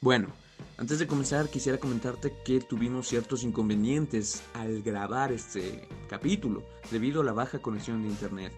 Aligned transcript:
Bueno, 0.00 0.28
antes 0.76 0.98
de 0.98 1.06
comenzar 1.06 1.48
quisiera 1.48 1.78
comentarte 1.78 2.34
que 2.44 2.60
tuvimos 2.60 3.08
ciertos 3.08 3.42
inconvenientes 3.42 4.42
al 4.54 4.82
grabar 4.82 5.32
este 5.32 5.88
capítulo 6.08 6.62
debido 6.90 7.22
a 7.22 7.24
la 7.24 7.32
baja 7.32 7.60
conexión 7.60 8.02
de 8.02 8.08
internet. 8.08 8.52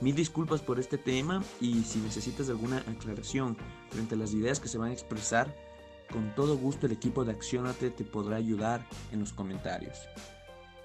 Mil 0.00 0.14
disculpas 0.14 0.62
por 0.62 0.78
este 0.78 0.96
tema 0.96 1.42
y 1.60 1.82
si 1.82 1.98
necesitas 1.98 2.48
alguna 2.48 2.78
aclaración 2.78 3.56
frente 3.90 4.14
a 4.14 4.18
las 4.18 4.32
ideas 4.32 4.60
que 4.60 4.68
se 4.68 4.78
van 4.78 4.90
a 4.90 4.92
expresar, 4.92 5.52
con 6.12 6.32
todo 6.36 6.56
gusto 6.56 6.86
el 6.86 6.92
equipo 6.92 7.24
de 7.24 7.32
Accionate 7.32 7.90
te 7.90 8.04
podrá 8.04 8.36
ayudar 8.36 8.86
en 9.10 9.18
los 9.18 9.32
comentarios. 9.32 9.98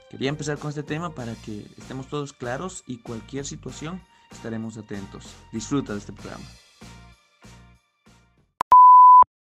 Quería 0.09 0.29
empezar 0.29 0.57
con 0.57 0.69
este 0.69 0.83
tema 0.83 1.13
para 1.13 1.35
que 1.35 1.65
estemos 1.77 2.07
todos 2.07 2.33
claros 2.33 2.83
y 2.87 2.97
cualquier 2.97 3.45
situación 3.45 4.01
estaremos 4.31 4.77
atentos. 4.77 5.27
Disfruta 5.51 5.93
de 5.93 5.99
este 5.99 6.13
programa. 6.13 6.45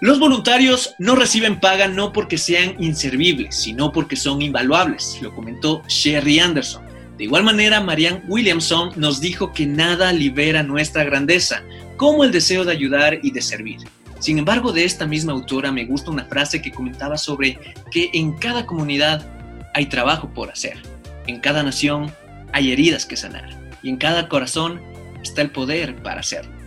Los 0.00 0.18
voluntarios 0.18 0.94
no 0.98 1.14
reciben 1.14 1.60
paga 1.60 1.86
no 1.86 2.10
porque 2.10 2.38
sean 2.38 2.74
inservibles, 2.78 3.54
sino 3.54 3.92
porque 3.92 4.16
son 4.16 4.40
invaluables, 4.40 5.18
lo 5.20 5.34
comentó 5.34 5.82
Sherry 5.88 6.38
Anderson. 6.38 6.82
De 7.18 7.24
igual 7.24 7.44
manera, 7.44 7.82
Marianne 7.82 8.22
Williamson 8.26 8.92
nos 8.96 9.20
dijo 9.20 9.52
que 9.52 9.66
nada 9.66 10.10
libera 10.14 10.62
nuestra 10.62 11.04
grandeza, 11.04 11.62
como 11.98 12.24
el 12.24 12.32
deseo 12.32 12.64
de 12.64 12.72
ayudar 12.72 13.18
y 13.22 13.30
de 13.30 13.42
servir. 13.42 13.76
Sin 14.20 14.38
embargo, 14.38 14.72
de 14.72 14.84
esta 14.84 15.06
misma 15.06 15.32
autora 15.32 15.70
me 15.70 15.84
gusta 15.84 16.10
una 16.10 16.24
frase 16.24 16.62
que 16.62 16.72
comentaba 16.72 17.18
sobre 17.18 17.58
que 17.90 18.08
en 18.14 18.32
cada 18.32 18.64
comunidad 18.64 19.26
hay 19.74 19.84
trabajo 19.84 20.32
por 20.32 20.50
hacer, 20.50 20.78
en 21.26 21.40
cada 21.40 21.62
nación 21.62 22.10
hay 22.52 22.72
heridas 22.72 23.04
que 23.04 23.18
sanar 23.18 23.50
y 23.82 23.90
en 23.90 23.98
cada 23.98 24.30
corazón 24.30 24.80
está 25.22 25.42
el 25.42 25.50
poder 25.50 26.02
para 26.02 26.20
hacerlo. 26.20 26.59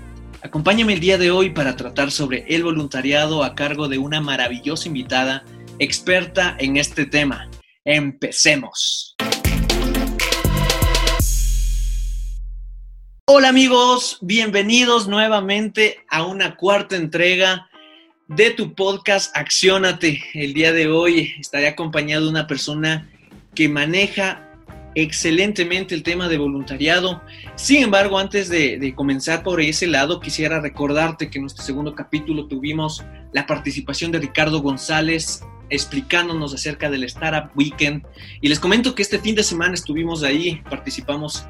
Acompáñame 0.45 0.91
el 0.91 0.99
día 0.99 1.17
de 1.17 1.31
hoy 1.31 1.51
para 1.51 1.77
tratar 1.77 2.11
sobre 2.11 2.43
el 2.53 2.63
voluntariado 2.63 3.45
a 3.45 3.55
cargo 3.55 3.87
de 3.87 3.97
una 3.97 4.19
maravillosa 4.19 4.89
invitada 4.89 5.45
experta 5.79 6.57
en 6.59 6.75
este 6.75 7.05
tema. 7.05 7.49
Empecemos. 7.85 9.15
Hola 13.25 13.47
amigos, 13.47 14.17
bienvenidos 14.19 15.07
nuevamente 15.07 16.03
a 16.09 16.25
una 16.25 16.57
cuarta 16.57 16.97
entrega 16.97 17.69
de 18.27 18.51
tu 18.51 18.75
podcast 18.75 19.31
Acciónate. 19.37 20.21
El 20.33 20.53
día 20.53 20.73
de 20.73 20.89
hoy 20.89 21.35
estaré 21.39 21.69
acompañado 21.69 22.25
de 22.25 22.31
una 22.31 22.47
persona 22.47 23.09
que 23.55 23.69
maneja 23.69 24.52
excelentemente 24.95 25.95
el 25.95 26.03
tema 26.03 26.27
de 26.27 26.37
voluntariado. 26.37 27.21
Sin 27.55 27.83
embargo, 27.83 28.17
antes 28.19 28.49
de, 28.49 28.93
comenzar 28.95 29.43
por 29.43 29.61
ese 29.61 29.87
lado, 29.87 30.19
quisiera 30.19 30.59
recordarte 30.59 31.29
que 31.29 31.37
en 31.37 31.43
nuestro 31.43 31.63
segundo 31.63 31.95
capítulo 31.95 32.47
tuvimos 32.47 33.03
la 33.31 33.45
participación 33.45 34.11
de 34.11 34.19
Ricardo 34.19 34.61
González 34.61 35.43
explicándonos 35.69 36.53
acerca 36.53 36.89
del 36.89 37.03
Startup 37.05 37.49
Weekend. 37.55 38.05
Y 38.41 38.49
les 38.49 38.59
comento 38.59 38.93
que 38.93 39.01
este 39.01 39.19
fin 39.19 39.35
de 39.35 39.43
semana 39.43 39.73
estuvimos 39.73 40.23
ahí, 40.23 40.61
participamos 40.69 41.47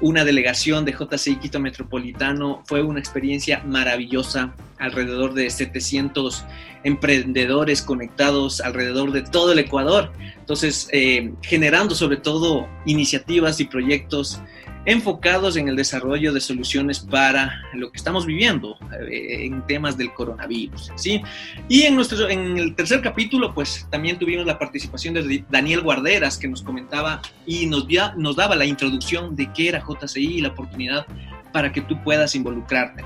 una 0.00 0.24
delegación 0.24 0.84
de 0.84 0.92
JCI 0.92 1.36
Quito 1.36 1.60
Metropolitano. 1.60 2.62
Fue 2.66 2.82
una 2.82 2.98
experiencia 2.98 3.62
maravillosa, 3.64 4.54
alrededor 4.78 5.32
de 5.34 5.48
700 5.48 6.44
emprendedores 6.84 7.82
conectados 7.82 8.60
alrededor 8.60 9.12
de 9.12 9.22
todo 9.22 9.52
el 9.52 9.60
Ecuador. 9.60 10.12
Entonces, 10.38 10.88
eh, 10.92 11.32
generando 11.42 11.94
sobre 11.94 12.16
todo 12.16 12.66
iniciativas 12.84 13.60
y 13.60 13.64
proyectos 13.64 14.42
enfocados 14.84 15.56
en 15.56 15.68
el 15.68 15.76
desarrollo 15.76 16.32
de 16.32 16.40
soluciones 16.40 17.00
para 17.00 17.62
lo 17.74 17.90
que 17.92 17.96
estamos 17.96 18.26
viviendo 18.26 18.76
eh, 19.08 19.46
en 19.46 19.64
temas 19.66 19.96
del 19.96 20.12
coronavirus, 20.12 20.92
¿sí? 20.96 21.22
Y 21.68 21.82
en, 21.82 21.94
nuestro, 21.94 22.28
en 22.28 22.58
el 22.58 22.74
tercer 22.74 23.00
capítulo, 23.00 23.54
pues 23.54 23.86
también 23.90 24.18
tuvimos 24.18 24.44
la 24.44 24.58
participación 24.58 25.14
de 25.14 25.44
Daniel 25.50 25.82
Guarderas, 25.82 26.36
que 26.36 26.48
nos 26.48 26.62
comentaba 26.62 27.22
y 27.46 27.66
nos, 27.66 27.86
nos 28.16 28.36
daba 28.36 28.56
la 28.56 28.64
introducción 28.64 29.36
de 29.36 29.52
qué 29.52 29.68
era 29.72 29.84
JCI 29.84 30.38
y 30.38 30.40
la 30.40 30.48
oportunidad 30.48 31.06
para 31.52 31.72
que 31.72 31.80
tú 31.80 32.02
puedas 32.02 32.34
involucrarte. 32.34 33.04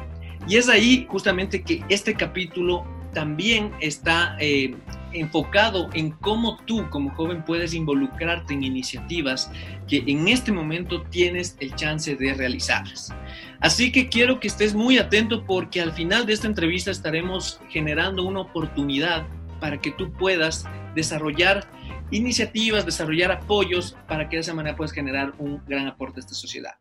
Y 0.48 0.56
es 0.56 0.68
ahí 0.68 1.06
justamente 1.08 1.62
que 1.62 1.82
este 1.88 2.14
capítulo 2.14 2.84
también 3.12 3.72
está 3.80 4.36
eh, 4.38 4.76
enfocado 5.12 5.88
en 5.94 6.10
cómo 6.10 6.58
tú 6.66 6.88
como 6.90 7.10
joven 7.14 7.44
puedes 7.44 7.72
involucrarte 7.74 8.54
en 8.54 8.62
iniciativas 8.62 9.50
que 9.88 10.04
en 10.06 10.28
este 10.28 10.52
momento 10.52 11.02
tienes 11.04 11.56
el 11.60 11.74
chance 11.74 12.14
de 12.14 12.34
realizarlas. 12.34 13.14
Así 13.60 13.90
que 13.90 14.08
quiero 14.08 14.38
que 14.38 14.48
estés 14.48 14.74
muy 14.74 14.98
atento 14.98 15.44
porque 15.44 15.80
al 15.80 15.92
final 15.92 16.26
de 16.26 16.34
esta 16.34 16.46
entrevista 16.46 16.90
estaremos 16.90 17.60
generando 17.70 18.22
una 18.22 18.40
oportunidad 18.40 19.26
para 19.60 19.80
que 19.80 19.92
tú 19.92 20.12
puedas 20.12 20.66
desarrollar 20.94 21.66
iniciativas, 22.10 22.86
desarrollar 22.86 23.32
apoyos 23.32 23.96
para 24.06 24.28
que 24.28 24.36
de 24.36 24.42
esa 24.42 24.54
manera 24.54 24.76
puedas 24.76 24.92
generar 24.92 25.34
un 25.38 25.64
gran 25.66 25.86
aporte 25.86 26.20
a 26.20 26.22
esta 26.22 26.34
sociedad. 26.34 26.74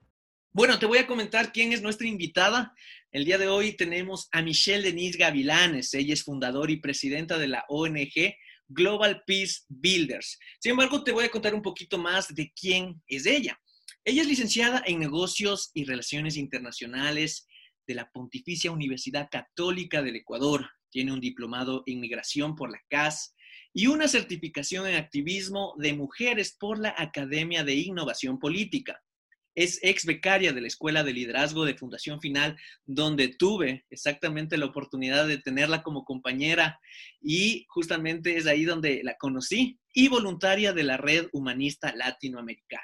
Bueno, 0.54 0.80
te 0.80 0.86
voy 0.86 1.00
a 1.00 1.08
comentar 1.08 1.52
quién 1.52 1.74
es 1.74 1.82
nuestra 1.82 2.08
invitada. 2.08 2.74
El 3.12 3.26
día 3.26 3.38
de 3.38 3.48
hoy 3.48 3.74
tenemos 3.74 4.30
a 4.32 4.42
Michelle 4.42 4.84
Denise 4.84 5.18
Gavilanes. 5.18 5.94
Ella 5.94 6.14
es 6.14 6.24
fundadora 6.24 6.72
y 6.72 6.78
presidenta 6.78 7.38
de 7.38 7.48
la 7.48 7.66
ONG 7.68 8.36
Global 8.68 9.24
Peace 9.26 9.62
Builders. 9.68 10.40
Sin 10.60 10.72
embargo, 10.72 11.04
te 11.04 11.12
voy 11.12 11.26
a 11.26 11.32
contar 11.32 11.54
un 11.54 11.62
poquito 11.62 11.98
más 11.98 12.34
de 12.34 12.54
quién 12.54 13.02
es 13.08 13.26
ella. 13.26 13.60
Ella 14.04 14.22
es 14.22 14.28
licenciada 14.28 14.84
en 14.86 15.00
negocios 15.00 15.72
y 15.74 15.84
relaciones 15.86 16.38
internacionales 16.38 17.48
de 17.88 17.96
la 17.96 18.10
Pontificia 18.12 18.72
Universidad 18.72 19.28
Católica 19.30 20.02
del 20.02 20.16
Ecuador. 20.16 20.70
Tiene 20.90 21.12
un 21.12 21.20
diplomado 21.20 21.84
en 21.86 22.00
migración 22.00 22.56
por 22.56 22.72
la 22.72 22.80
CAS 22.88 23.36
y 23.74 23.88
una 23.88 24.08
certificación 24.08 24.88
en 24.88 24.96
activismo 24.96 25.74
de 25.78 25.94
mujeres 25.94 26.56
por 26.60 26.80
la 26.80 26.96
Academia 26.98 27.64
de 27.64 27.76
Innovación 27.76 28.40
Política 28.40 29.02
es 29.56 29.80
ex 29.82 30.06
becaria 30.06 30.52
de 30.54 30.62
la 30.62 30.68
Escuela 30.68 31.04
de 31.04 31.14
Liderazgo 31.14 31.66
de 31.66 31.78
Fundación 31.78 32.20
Final, 32.20 32.58
donde 32.86 33.30
tuve 33.30 33.86
exactamente 33.90 34.58
la 34.58 34.66
oportunidad 34.66 35.28
de 35.28 35.38
tenerla 35.38 35.82
como 35.82 36.04
compañera 36.04 36.80
y 37.22 37.66
justamente 37.70 38.36
es 38.38 38.48
ahí 38.48 38.66
donde 38.66 39.02
la 39.04 39.16
conocí 39.16 39.80
y 39.94 40.10
voluntaria 40.10 40.74
de 40.74 40.84
la 40.84 40.98
Red 40.98 41.30
Humanista 41.32 41.96
Latinoamericana. 41.96 42.84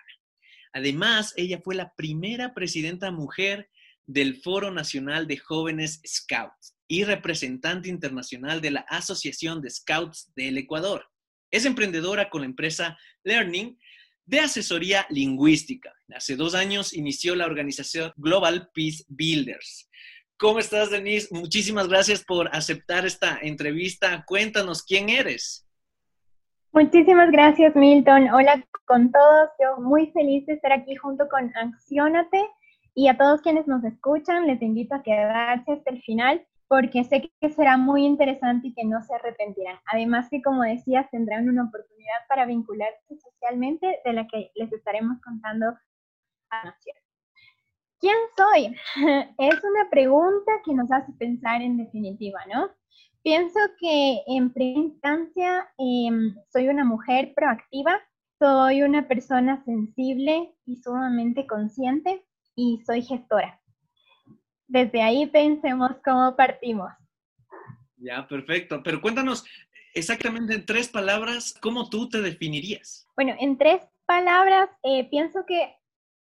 Además, 0.74 1.34
ella 1.36 1.60
fue 1.62 1.76
la 1.76 1.94
primera 1.96 2.54
presidenta 2.54 3.12
mujer 3.12 3.70
del 4.08 4.42
Foro 4.42 4.72
Nacional 4.72 5.28
de 5.28 5.38
Jóvenes 5.38 6.02
Scouts 6.08 6.76
y 6.92 7.06
representante 7.06 7.88
internacional 7.88 8.60
de 8.60 8.72
la 8.72 8.82
Asociación 8.82 9.62
de 9.62 9.70
Scouts 9.70 10.34
del 10.36 10.58
Ecuador. 10.58 11.06
Es 11.50 11.64
emprendedora 11.64 12.30
con 12.30 12.42
la 12.42 12.48
empresa 12.48 12.98
Learning, 13.24 13.80
de 14.26 14.42
asesoría 14.42 15.06
lingüística. 15.10 15.94
Hace 16.14 16.36
dos 16.36 16.54
años 16.54 16.94
inició 16.94 17.34
la 17.34 17.46
organización 17.46 18.12
Global 18.18 18.70
Peace 18.74 19.06
Builders. 19.08 19.90
¿Cómo 20.38 20.60
estás, 20.60 20.92
Denise? 20.92 21.34
Muchísimas 21.34 21.88
gracias 21.88 22.26
por 22.26 22.54
aceptar 22.54 23.06
esta 23.06 23.40
entrevista. 23.42 24.26
Cuéntanos 24.28 24.84
quién 24.84 25.08
eres. 25.08 25.66
Muchísimas 26.74 27.32
gracias, 27.32 27.74
Milton. 27.74 28.30
Hola 28.34 28.68
con 28.84 29.14
todos. 29.14 29.50
Yo 29.64 29.82
muy 29.82 30.08
feliz 30.12 30.46
de 30.46 30.56
estar 30.56 30.74
aquí 30.74 30.98
junto 30.98 31.30
con 31.30 31.56
Acciónate 31.56 32.46
y 32.94 33.08
a 33.08 33.18
todos 33.18 33.40
quienes 33.40 33.66
nos 33.66 33.82
escuchan, 33.86 34.46
les 34.46 34.62
invito 34.62 34.94
a 34.94 35.04
quedarse 35.04 35.72
hasta 35.72 35.90
el 35.90 36.02
final 36.02 36.46
porque 36.72 37.04
sé 37.04 37.30
que 37.42 37.50
será 37.50 37.76
muy 37.76 38.06
interesante 38.06 38.70
y 38.70 38.74
que 38.74 38.86
no 38.86 39.04
se 39.04 39.14
arrepentirán. 39.14 39.78
Además 39.92 40.30
que, 40.30 40.42
como 40.42 40.64
decías, 40.64 41.06
tendrán 41.12 41.50
una 41.50 41.66
oportunidad 41.66 42.16
para 42.30 42.46
vincularse 42.46 43.18
socialmente 43.18 44.00
de 44.06 44.14
la 44.14 44.26
que 44.26 44.52
les 44.56 44.72
estaremos 44.72 45.20
contando 45.22 45.66
a 46.50 46.64
noche. 46.64 46.92
¿Quién 48.00 48.16
soy? 48.38 48.74
Es 49.38 49.62
una 49.66 49.90
pregunta 49.90 50.54
que 50.64 50.74
nos 50.74 50.90
hace 50.94 51.12
pensar 51.20 51.62
en 51.62 51.76
definitiva, 51.76 52.40
¿no? 52.54 52.70
Pienso 53.22 53.60
que 53.78 54.22
en 54.28 54.54
primera 54.54 54.80
instancia 54.80 55.70
em, 55.78 56.38
soy 56.54 56.70
una 56.70 56.86
mujer 56.86 57.34
proactiva, 57.36 58.00
soy 58.40 58.84
una 58.84 59.10
persona 59.10 59.62
sensible 59.66 60.56
y 60.66 60.78
sumamente 60.78 61.46
consciente 61.46 62.26
y 62.56 62.82
soy 62.86 63.02
gestora 63.02 63.61
desde 64.72 65.02
ahí 65.02 65.26
pensemos 65.28 65.92
cómo 66.04 66.36
partimos. 66.36 66.92
Ya, 67.98 68.26
perfecto. 68.28 68.82
Pero 68.84 69.02
cuéntanos 69.02 69.46
exactamente 69.94 70.56
en 70.56 70.66
tres 70.66 70.88
palabras, 70.88 71.54
¿cómo 71.62 71.90
tú 71.90 72.10
te 72.10 72.22
definirías? 72.22 73.06
Bueno, 73.16 73.36
en 73.40 73.58
tres 73.58 73.82
palabras, 74.06 74.70
eh, 74.84 75.10
pienso 75.10 75.46
que 75.46 75.76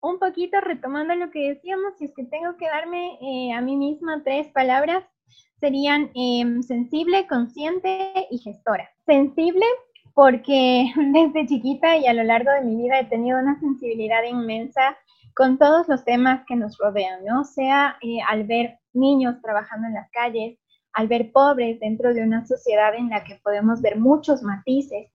un 0.02 0.18
poquito 0.18 0.60
retomando 0.60 1.14
lo 1.14 1.30
que 1.30 1.50
decíamos, 1.50 1.94
si 2.00 2.06
es 2.06 2.14
que 2.16 2.24
tengo 2.24 2.58
que 2.58 2.66
darme 2.66 3.20
eh, 3.22 3.54
a 3.54 3.62
mí 3.62 3.78
misma 3.78 4.24
tres 4.24 4.48
palabras, 4.48 5.04
serían 5.60 6.10
em, 6.16 6.64
sensible, 6.64 7.28
consciente 7.28 8.28
y 8.32 8.40
gestora. 8.40 8.90
Sensible 9.06 9.66
porque 10.16 10.92
desde 11.14 11.46
chiquita 11.48 11.96
y 11.98 12.08
a 12.08 12.14
lo 12.14 12.24
largo 12.24 12.52
de 12.52 12.62
mi 12.62 12.76
vida 12.82 13.00
he 13.00 13.06
tenido 13.06 13.38
una 13.38 13.60
sensibilidad 13.60 14.24
inmensa 14.24 14.98
con 15.36 15.58
todos 15.58 15.88
los 15.88 16.04
temas 16.04 16.44
que 16.48 16.56
nos 16.56 16.78
rodean, 16.78 17.24
¿no? 17.26 17.44
Sea 17.44 17.98
eh, 18.02 18.20
al 18.30 18.46
ver 18.46 18.80
niños 18.94 19.42
trabajando 19.42 19.88
en 19.88 19.94
las 19.94 20.10
calles, 20.12 20.60
al 20.94 21.08
ver 21.08 21.32
pobres 21.32 21.80
dentro 21.80 22.14
de 22.14 22.24
una 22.24 22.46
sociedad 22.46 22.94
en 22.96 23.10
la 23.10 23.24
que 23.24 23.40
podemos 23.44 23.82
ver 23.82 23.98
muchos 23.98 24.44
matices, 24.44 25.10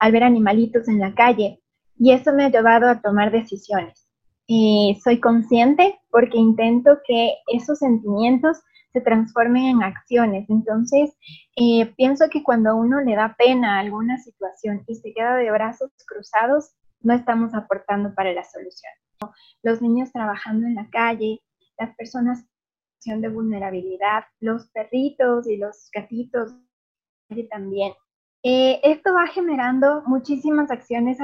al 0.00 0.12
ver 0.12 0.24
animalitos 0.24 0.88
en 0.88 0.98
la 0.98 1.14
calle, 1.14 1.60
y 1.98 2.12
eso 2.12 2.32
me 2.32 2.44
ha 2.44 2.50
llevado 2.50 2.88
a 2.88 3.00
tomar 3.00 3.30
decisiones. 3.30 4.08
Eh, 4.48 4.98
soy 5.02 5.20
consciente 5.20 6.00
porque 6.10 6.36
intento 6.36 6.98
que 7.06 7.34
esos 7.46 7.78
sentimientos 7.78 8.58
se 8.92 9.00
transformen 9.00 9.64
en 9.64 9.82
acciones. 9.82 10.48
Entonces, 10.50 11.16
eh, 11.56 11.86
pienso 11.96 12.28
que 12.30 12.42
cuando 12.42 12.70
a 12.70 12.74
uno 12.74 13.00
le 13.00 13.14
da 13.14 13.34
pena 13.38 13.78
alguna 13.78 14.18
situación 14.18 14.84
y 14.86 14.94
se 14.96 15.14
queda 15.14 15.36
de 15.36 15.50
brazos 15.50 15.90
cruzados, 16.06 16.74
no 17.00 17.14
estamos 17.14 17.54
aportando 17.54 18.14
para 18.14 18.32
la 18.32 18.44
solución. 18.44 18.92
Los 19.62 19.80
niños 19.82 20.12
trabajando 20.12 20.66
en 20.66 20.74
la 20.74 20.88
calle, 20.90 21.40
las 21.78 21.94
personas 21.96 22.40
en 22.40 22.46
situación 22.98 23.20
de 23.20 23.28
vulnerabilidad, 23.28 24.24
los 24.40 24.68
perritos 24.68 25.48
y 25.48 25.56
los 25.56 25.90
gatitos 25.92 26.52
también. 27.50 27.92
Eh, 28.42 28.80
esto 28.82 29.14
va 29.14 29.26
generando 29.26 30.02
muchísimas 30.06 30.70
acciones 30.70 31.18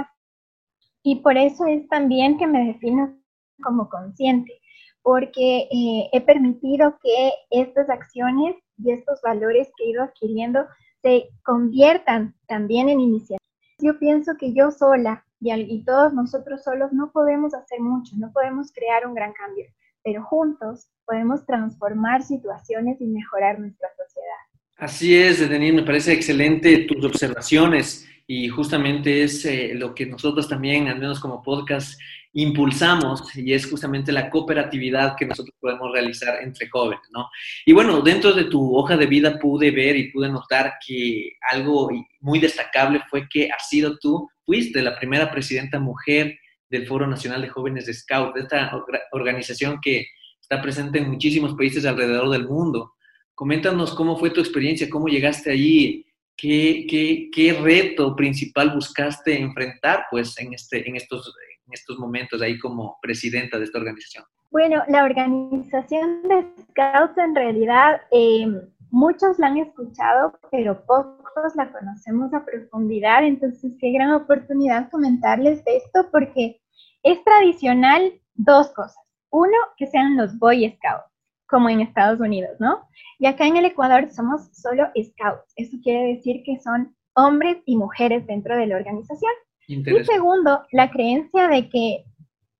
y 1.03 1.17
por 1.17 1.37
eso 1.37 1.67
es 1.67 1.87
también 1.89 2.39
que 2.39 2.47
me 2.47 2.67
defino 2.67 3.15
como 3.63 3.89
consciente 3.89 4.59
porque 5.03 5.69
eh, 5.71 6.11
he 6.13 6.21
permitido 6.21 6.99
que 7.03 7.33
estas 7.51 7.89
acciones 7.89 8.57
y 8.77 8.91
estos 8.91 9.21
valores 9.23 9.71
que 9.77 9.85
he 9.85 9.91
ido 9.91 10.03
adquiriendo 10.03 10.67
se 11.03 11.31
conviertan 11.45 12.35
también 12.47 12.89
en 12.89 13.01
iniciativas. 13.01 13.41
Yo 13.79 13.99
pienso 13.99 14.37
que 14.39 14.53
yo 14.53 14.71
sola 14.71 15.25
y, 15.41 15.53
y 15.53 15.85
todos 15.85 16.13
nosotros 16.13 16.63
solos 16.63 16.93
no 16.93 17.11
podemos 17.13 17.55
hacer 17.55 17.81
mucho, 17.81 18.17
no 18.17 18.33
podemos 18.33 18.73
crear 18.73 19.07
un 19.07 19.15
gran 19.15 19.33
cambio, 19.33 19.67
pero 20.03 20.25
juntos 20.25 20.89
podemos 21.05 21.45
transformar 21.47 22.23
situaciones 22.23 23.01
y 23.01 23.07
mejorar 23.07 23.59
nuestra 23.59 23.89
sociedad. 23.97 24.49
Así 24.77 25.17
es, 25.17 25.49
Denis, 25.49 25.75
me 25.75 25.83
parece 25.83 26.13
excelente 26.13 26.87
tus 26.87 27.05
observaciones 27.05 28.09
y 28.29 28.49
justamente 28.49 29.25
es 29.25 29.45
eh, 29.45 29.73
lo 29.75 29.95
que 29.95 30.07
nosotros 30.07 30.49
también, 30.49 30.87
al 30.87 31.01
menos 31.01 31.19
como 31.19 31.43
podcast, 31.43 31.99
impulsamos 32.33 33.37
y 33.37 33.53
es 33.55 33.69
justamente 33.69 34.13
la 34.13 34.31
cooperatividad 34.31 35.17
que 35.17 35.27
nosotros 35.27 35.57
podemos 35.59 35.91
realizar 35.93 36.43
entre 36.43 36.69
jóvenes, 36.69 37.01
¿no? 37.11 37.29
Y 37.65 37.73
bueno, 37.73 38.01
dentro 38.03 38.33
de 38.33 38.45
tu 38.45 38.77
hoja 38.77 38.97
de 38.97 39.07
vida 39.07 39.39
pude 39.39 39.71
ver 39.71 39.97
y 39.97 40.13
pude 40.13 40.29
notar 40.29 40.75
que 40.87 41.33
algo 41.51 41.91
muy 42.21 42.39
destacable 42.39 43.01
fue 43.11 43.27
que 43.29 43.51
has 43.51 43.69
sido 43.69 43.99
tú, 43.99 44.29
fuiste 44.49 44.81
la 44.81 44.97
primera 44.97 45.31
presidenta 45.31 45.79
mujer 45.79 46.39
del 46.71 46.87
Foro 46.87 47.07
Nacional 47.07 47.43
de 47.43 47.51
Jóvenes 47.51 47.85
de 47.85 47.93
Scout, 47.93 48.35
de 48.35 48.41
esta 48.41 48.73
organización 49.13 49.79
que 49.83 50.07
está 50.41 50.63
presente 50.63 50.99
en 50.99 51.11
muchísimos 51.11 51.55
países 51.55 51.85
alrededor 51.85 52.31
del 52.31 52.49
mundo. 52.49 52.95
Coméntanos 53.35 53.93
cómo 53.95 54.17
fue 54.17 54.31
tu 54.31 54.41
experiencia, 54.41 54.89
cómo 54.89 55.09
llegaste 55.09 55.51
allí, 55.51 56.07
qué, 56.35 56.87
qué, 56.89 57.29
qué 57.31 57.53
reto 57.53 58.17
principal 58.17 58.71
buscaste 58.71 59.39
enfrentar 59.39 60.07
pues 60.11 60.39
en, 60.39 60.55
este, 60.55 60.89
en 60.89 60.97
estos 60.97 61.31
en 61.69 61.75
estos 61.75 61.99
momentos 61.99 62.41
ahí 62.41 62.59
como 62.59 62.97
presidenta 63.03 63.59
de 63.59 63.65
esta 63.65 63.79
organización? 63.79 64.25
Bueno, 64.51 64.83
la 64.89 65.05
organización 65.05 66.23
de 66.23 66.47
Scouts 66.71 67.19
en 67.19 67.35
realidad 67.35 68.01
eh, 68.11 68.47
muchos 68.91 69.39
la 69.39 69.49
han 69.49 69.59
escuchado, 69.59 70.39
pero 70.51 70.85
pocos 70.87 71.55
la 71.57 71.71
conocemos 71.73 72.33
a 72.35 72.45
profundidad, 72.45 73.25
entonces 73.25 73.73
qué 73.81 73.93
gran 73.93 74.13
oportunidad 74.13 74.91
comentarles 74.91 75.65
de 75.65 75.77
esto 75.77 76.09
porque 76.11 76.61
es 77.03 77.23
tradicional 77.25 78.21
dos 78.35 78.69
cosas. 78.71 79.03
Uno, 79.31 79.57
que 79.77 79.87
sean 79.87 80.17
los 80.17 80.39
Boy 80.39 80.71
Scouts, 80.71 81.13
como 81.47 81.69
en 81.69 81.81
Estados 81.81 82.21
Unidos, 82.21 82.57
¿no? 82.61 82.89
Y 83.19 83.27
acá 83.27 83.47
en 83.47 83.57
el 83.57 83.67
Ecuador 83.67 84.09
somos 84.11 84.49
solo 84.53 84.85
Scouts. 84.95 85.53
Eso 85.57 85.77
quiere 85.83 86.15
decir 86.15 86.43
que 86.45 86.59
son 86.61 86.97
hombres 87.15 87.59
y 87.67 87.77
mujeres 87.77 88.27
dentro 88.27 88.57
de 88.57 88.67
la 88.67 88.77
organización. 88.77 89.33
Y 89.67 90.05
segundo, 90.05 90.63
la 90.73 90.91
creencia 90.91 91.49
de 91.49 91.69
que 91.69 92.05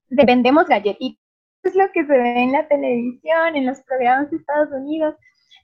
vendemos 0.09 0.67
galletitas. 0.67 1.19
Es 1.63 1.75
lo 1.75 1.91
que 1.91 2.05
se 2.05 2.17
ve 2.17 2.43
en 2.43 2.51
la 2.51 2.67
televisión, 2.67 3.55
en 3.55 3.65
los 3.65 3.81
programas 3.81 4.29
de 4.31 4.37
Estados 4.37 4.69
Unidos. 4.71 5.15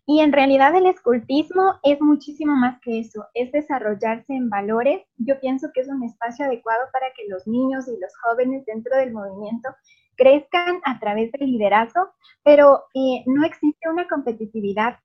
Y 0.06 0.20
en 0.20 0.32
realidad 0.34 0.76
el 0.76 0.86
escultismo 0.86 1.76
es 1.84 2.00
muchísimo 2.02 2.56
más 2.56 2.80
que 2.82 3.00
eso, 3.00 3.26
es 3.34 3.52
desarrollarse 3.52 4.34
en 4.34 4.50
valores. 4.50 5.02
Yo 5.18 5.40
pienso 5.40 5.70
que 5.74 5.82
es 5.82 5.88
un 5.88 6.04
espacio 6.04 6.46
adecuado 6.46 6.82
para 6.92 7.08
que 7.16 7.28
los 7.28 7.48
niños 7.48 7.88
y 7.88 8.00
los 8.00 8.12
jóvenes 8.24 8.66
dentro 8.66 8.96
del 8.98 9.12
movimiento 9.12 9.70
crezcan 10.16 10.80
a 10.86 11.00
través 11.00 11.32
del 11.34 11.52
liderazgo, 11.52 12.10
pero 12.44 12.84
eh, 12.94 13.24
no 13.26 13.46
existe 13.46 13.90
una 13.90 14.08
competitividad 14.08 15.00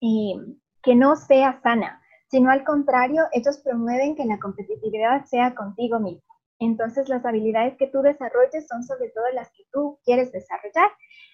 eh, 0.00 0.34
que 0.82 0.94
no 0.94 1.16
sea 1.16 1.60
sana 1.62 2.02
sino 2.32 2.50
al 2.50 2.64
contrario, 2.64 3.24
ellos 3.32 3.58
promueven 3.58 4.16
que 4.16 4.24
la 4.24 4.38
competitividad 4.38 5.26
sea 5.26 5.54
contigo 5.54 6.00
mismo. 6.00 6.31
Entonces, 6.64 7.08
las 7.08 7.24
habilidades 7.24 7.76
que 7.76 7.88
tú 7.88 8.02
desarrolles 8.02 8.68
son 8.68 8.84
sobre 8.84 9.08
todo 9.10 9.24
las 9.34 9.50
que 9.50 9.64
tú 9.72 9.98
quieres 10.04 10.30
desarrollar. 10.30 10.90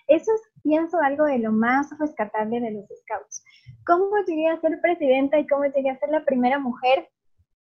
Eso 0.06 0.32
es, 0.32 0.40
pienso, 0.62 0.98
algo 1.00 1.26
de 1.26 1.38
lo 1.38 1.52
más 1.52 1.90
rescatable 1.98 2.60
de 2.60 2.70
los 2.70 2.86
scouts. 2.86 3.44
¿Cómo 3.86 4.10
llegué 4.26 4.48
a 4.48 4.58
ser 4.60 4.80
presidenta 4.80 5.38
y 5.38 5.46
cómo 5.46 5.66
llegué 5.66 5.90
a 5.90 5.98
ser 5.98 6.08
la 6.08 6.25
primera 6.25 6.58
mujer? 6.58 7.10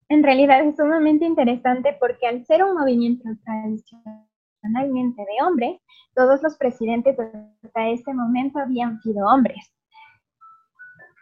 En 0.09 0.23
realidad 0.23 0.65
es 0.65 0.75
sumamente 0.77 1.27
interesante 1.27 1.95
porque 2.01 2.27
al 2.27 2.47
ser 2.47 2.65
un 2.65 2.79
movimiento 2.79 3.29
tradicionalmente 3.45 5.23
de 5.23 5.47
hombres, 5.47 5.81
todos 6.15 6.43
los 6.43 6.57
presidentes 6.57 7.19
hasta 7.21 7.89
ese 7.91 8.15
momento 8.15 8.59
habían 8.59 8.99
sido 9.03 9.27
hombres. 9.27 9.71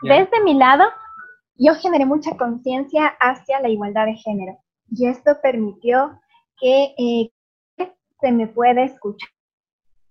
Desde 0.02 0.40
mi 0.44 0.54
lado, 0.54 0.84
yo 1.56 1.74
generé 1.74 2.06
mucha 2.06 2.36
conciencia 2.36 3.08
hacia 3.18 3.60
la 3.60 3.68
igualdad 3.68 4.06
de 4.06 4.14
género 4.14 4.56
y 4.90 5.06
esto 5.06 5.32
permitió 5.42 6.20
que 6.60 6.94
eh, 6.98 7.30
se 8.20 8.32
me 8.32 8.46
pueda 8.46 8.82
escuchar. 8.82 9.28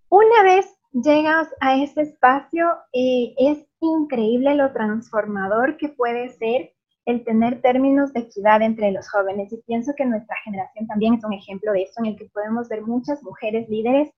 Una 0.10 0.44
vez 0.44 0.74
llegas 0.94 1.50
a 1.60 1.76
ese 1.82 2.02
espacio, 2.02 2.66
eh, 2.94 3.34
es 3.38 3.66
increíble 3.82 4.56
lo 4.56 4.72
transformador 4.72 5.78
que 5.78 5.90
puede 5.90 6.30
ser 6.30 6.74
el 7.06 7.24
tener 7.24 7.62
términos 7.62 8.12
de 8.14 8.22
equidad 8.22 8.62
entre 8.62 8.92
los 8.92 9.10
jóvenes. 9.10 9.52
Y 9.54 9.58
pienso 9.64 9.94
que 9.96 10.06
nuestra 10.06 10.36
generación 10.44 10.88
también 10.88 11.14
es 11.14 11.24
un 11.24 11.34
ejemplo 11.34 11.72
de 11.72 11.84
eso, 11.84 11.94
en 12.00 12.08
el 12.08 12.18
que 12.18 12.26
podemos 12.26 12.68
ver 12.70 12.82
muchas 12.82 13.24
mujeres 13.24 13.68
líderes 13.70 14.10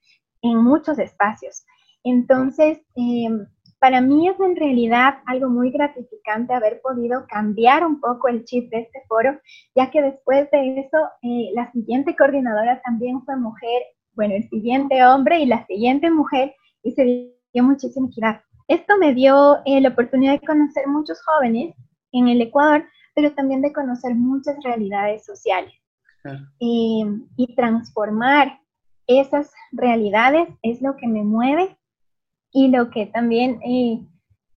en 0.41 0.57
muchos 0.57 0.97
espacios. 0.97 1.63
Entonces, 2.03 2.79
eh, 2.95 3.29
para 3.79 4.01
mí 4.01 4.27
es 4.27 4.39
en 4.39 4.55
realidad 4.55 5.15
algo 5.25 5.49
muy 5.49 5.71
gratificante 5.71 6.53
haber 6.53 6.81
podido 6.81 7.25
cambiar 7.27 7.85
un 7.85 7.99
poco 7.99 8.27
el 8.27 8.43
chip 8.43 8.69
de 8.69 8.81
este 8.81 9.01
foro, 9.07 9.39
ya 9.75 9.89
que 9.89 10.01
después 10.01 10.49
de 10.51 10.79
eso 10.81 10.97
eh, 11.21 11.51
la 11.53 11.71
siguiente 11.71 12.15
coordinadora 12.15 12.81
también 12.81 13.21
fue 13.23 13.37
mujer, 13.37 13.81
bueno, 14.13 14.35
el 14.35 14.49
siguiente 14.49 15.03
hombre 15.05 15.39
y 15.39 15.45
la 15.45 15.65
siguiente 15.65 16.11
mujer, 16.11 16.53
y 16.83 16.91
se 16.91 17.33
dio 17.53 17.63
muchísima 17.63 18.07
equidad. 18.07 18.41
Esto 18.67 18.97
me 18.99 19.13
dio 19.13 19.59
eh, 19.65 19.81
la 19.81 19.89
oportunidad 19.89 20.33
de 20.33 20.45
conocer 20.45 20.87
muchos 20.87 21.19
jóvenes 21.23 21.73
en 22.11 22.27
el 22.27 22.41
Ecuador, 22.41 22.85
pero 23.15 23.33
también 23.33 23.61
de 23.61 23.73
conocer 23.73 24.13
muchas 24.13 24.55
realidades 24.63 25.25
sociales. 25.25 25.73
Eh, 26.59 27.05
y 27.37 27.55
transformar 27.55 28.59
esas 29.07 29.51
realidades 29.71 30.49
es 30.61 30.81
lo 30.81 30.97
que 30.97 31.07
me 31.07 31.23
mueve 31.23 31.78
y 32.51 32.69
lo 32.69 32.89
que 32.89 33.05
también 33.07 33.59
eh, 33.63 33.99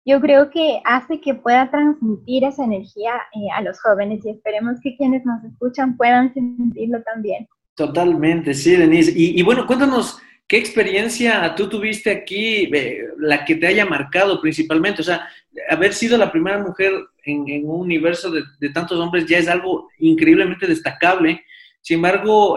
yo 0.05 0.19
creo 0.19 0.49
que 0.49 0.81
hace 0.83 1.21
que 1.21 1.35
pueda 1.35 1.69
transmitir 1.69 2.43
esa 2.43 2.63
energía 2.63 3.13
eh, 3.33 3.51
a 3.55 3.61
los 3.61 3.79
jóvenes 3.79 4.25
y 4.25 4.29
esperemos 4.29 4.79
que 4.81 4.95
quienes 4.95 5.25
nos 5.25 5.43
escuchan 5.43 5.95
puedan 5.95 6.33
sentirlo 6.33 7.01
también. 7.03 7.47
Totalmente, 7.75 8.53
sí, 8.53 8.75
Denise. 8.75 9.13
Y, 9.15 9.41
bueno, 9.43 9.65
cuéntanos, 9.65 10.19
¿qué 10.47 10.57
experiencia 10.57 11.53
tú 11.55 11.69
tuviste 11.69 12.11
aquí, 12.11 12.69
eh, 12.73 13.07
la 13.17 13.45
que 13.45 13.55
te 13.55 13.67
haya 13.67 13.85
marcado 13.85 14.41
principalmente? 14.41 15.01
O 15.01 15.05
sea, 15.05 15.27
haber 15.69 15.93
sido 15.93 16.17
la 16.17 16.31
primera 16.31 16.59
mujer 16.59 16.91
en, 17.23 17.67
un 17.67 17.81
universo 17.81 18.31
de, 18.31 18.69
tantos 18.69 18.99
hombres 18.99 19.25
ya 19.25 19.37
es 19.37 19.47
algo 19.47 19.87
increíblemente 19.99 20.67
destacable. 20.67 21.43
Sin 21.81 21.95
embargo, 21.95 22.55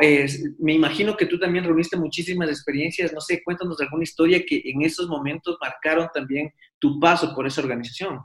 me 0.58 0.74
imagino 0.74 1.16
que 1.16 1.26
tú 1.26 1.38
también 1.38 1.64
reuniste 1.64 1.96
muchísimas 1.96 2.50
experiencias, 2.50 3.12
no 3.12 3.20
sé, 3.20 3.42
cuéntanos 3.42 3.80
alguna 3.80 4.02
historia 4.02 4.44
que 4.46 4.62
en 4.64 4.82
esos 4.82 5.08
momentos 5.08 5.56
marcaron 5.60 6.08
también 6.12 6.52
tu 6.78 7.00
paso 7.00 7.34
por 7.34 7.46
esa 7.46 7.62
organización. 7.62 8.20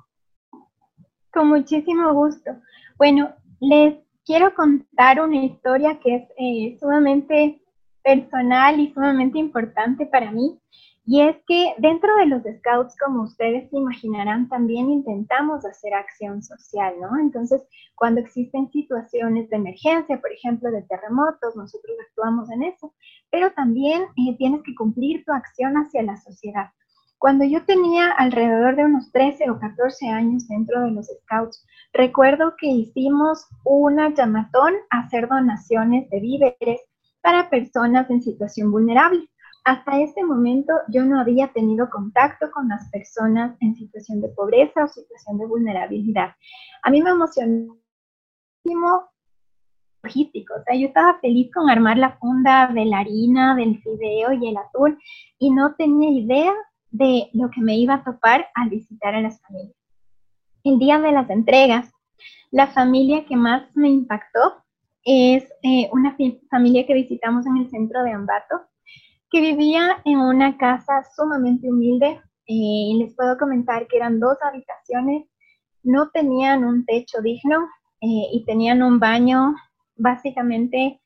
Con 1.31 1.47
muchísimo 1.47 2.13
gusto. 2.13 2.51
Bueno, 2.97 3.33
les 3.61 3.95
quiero 4.25 4.53
contar 4.53 5.21
una 5.21 5.45
historia 5.45 5.99
que 6.03 6.15
es 6.15 6.23
eh, 6.37 6.77
sumamente 6.79 7.61
personal 8.03 8.79
y 8.79 8.91
sumamente 8.93 9.39
importante 9.39 10.05
para 10.05 10.31
mí. 10.31 10.59
Y 11.11 11.21
es 11.21 11.37
que 11.47 11.73
dentro 11.79 12.15
de 12.17 12.27
los 12.27 12.43
scouts, 12.43 12.95
como 13.03 13.23
ustedes 13.23 13.67
se 13.71 13.77
imaginarán, 13.77 14.47
también 14.47 14.91
intentamos 14.91 15.65
hacer 15.65 15.91
acción 15.95 16.43
social, 16.43 16.93
¿no? 17.01 17.17
Entonces, 17.19 17.63
cuando 17.95 18.21
existen 18.21 18.69
situaciones 18.69 19.49
de 19.49 19.55
emergencia, 19.55 20.21
por 20.21 20.31
ejemplo, 20.31 20.69
de 20.69 20.83
terremotos, 20.83 21.55
nosotros 21.55 21.97
actuamos 22.07 22.51
en 22.51 22.61
eso, 22.61 22.93
pero 23.31 23.51
también 23.53 24.03
eh, 24.03 24.37
tienes 24.37 24.61
que 24.61 24.75
cumplir 24.75 25.25
tu 25.25 25.31
acción 25.31 25.77
hacia 25.77 26.03
la 26.03 26.15
sociedad. 26.17 26.67
Cuando 27.17 27.43
yo 27.43 27.65
tenía 27.65 28.11
alrededor 28.11 28.75
de 28.75 28.85
unos 28.85 29.11
13 29.11 29.49
o 29.49 29.57
14 29.57 30.09
años 30.09 30.47
dentro 30.47 30.81
de 30.81 30.91
los 30.91 31.07
scouts, 31.07 31.65
recuerdo 31.91 32.53
que 32.55 32.67
hicimos 32.67 33.47
una 33.65 34.13
llamatón 34.13 34.75
a 34.91 34.99
hacer 34.99 35.27
donaciones 35.27 36.07
de 36.11 36.19
víveres 36.19 36.81
para 37.21 37.49
personas 37.49 38.07
en 38.11 38.21
situación 38.21 38.69
vulnerable. 38.69 39.27
Hasta 39.65 39.99
ese 39.99 40.23
momento 40.23 40.73
yo 40.87 41.03
no 41.03 41.19
había 41.19 41.49
tenido 41.49 41.89
contacto 41.89 42.49
con 42.51 42.67
las 42.69 42.89
personas 42.89 43.55
en 43.59 43.75
situación 43.75 44.21
de 44.21 44.29
pobreza 44.29 44.85
o 44.85 44.87
situación 44.87 45.37
de 45.37 45.45
vulnerabilidad. 45.45 46.35
A 46.83 46.89
mí 46.89 47.01
me 47.01 47.11
emocionó 47.11 47.77
logístico, 50.03 50.53
o 50.59 50.63
sea, 50.63 50.75
yo 50.75 50.87
estaba 50.87 51.19
feliz 51.19 51.51
con 51.53 51.69
armar 51.69 51.97
la 51.97 52.17
funda 52.17 52.67
de 52.73 52.85
la 52.85 52.99
harina, 52.99 53.55
del 53.55 53.81
fideo 53.81 54.31
y 54.33 54.47
el 54.47 54.57
atún 54.57 54.97
y 55.37 55.51
no 55.51 55.75
tenía 55.75 56.09
idea 56.09 56.53
de 56.91 57.29
lo 57.33 57.49
que 57.49 57.61
me 57.61 57.77
iba 57.77 57.95
a 57.95 58.03
topar 58.03 58.47
al 58.55 58.69
visitar 58.69 59.15
a 59.15 59.21
las 59.21 59.41
familias. 59.41 59.75
El 60.63 60.79
día 60.79 60.99
de 60.99 61.11
las 61.11 61.29
entregas, 61.29 61.91
la 62.51 62.67
familia 62.67 63.25
que 63.25 63.35
más 63.35 63.63
me 63.75 63.89
impactó 63.89 64.63
es 65.03 65.43
eh, 65.63 65.89
una 65.91 66.15
familia 66.49 66.85
que 66.85 66.93
visitamos 66.93 67.45
en 67.45 67.57
el 67.57 67.69
centro 67.69 68.03
de 68.03 68.11
Ambato 68.11 68.61
que 69.29 69.41
vivía 69.41 70.01
en 70.05 70.19
una 70.19 70.57
casa 70.57 71.03
sumamente 71.15 71.69
humilde. 71.69 72.21
Eh, 72.47 72.93
les 72.97 73.15
puedo 73.15 73.37
comentar 73.37 73.87
que 73.87 73.97
eran 73.97 74.19
dos 74.19 74.37
habitaciones, 74.41 75.27
no 75.83 76.09
tenían 76.09 76.63
un 76.63 76.85
techo 76.85 77.21
digno 77.21 77.67
eh, 78.01 78.29
y 78.33 78.43
tenían 78.45 78.81
un 78.81 78.99
baño 78.99 79.53
básicamente 79.95 80.99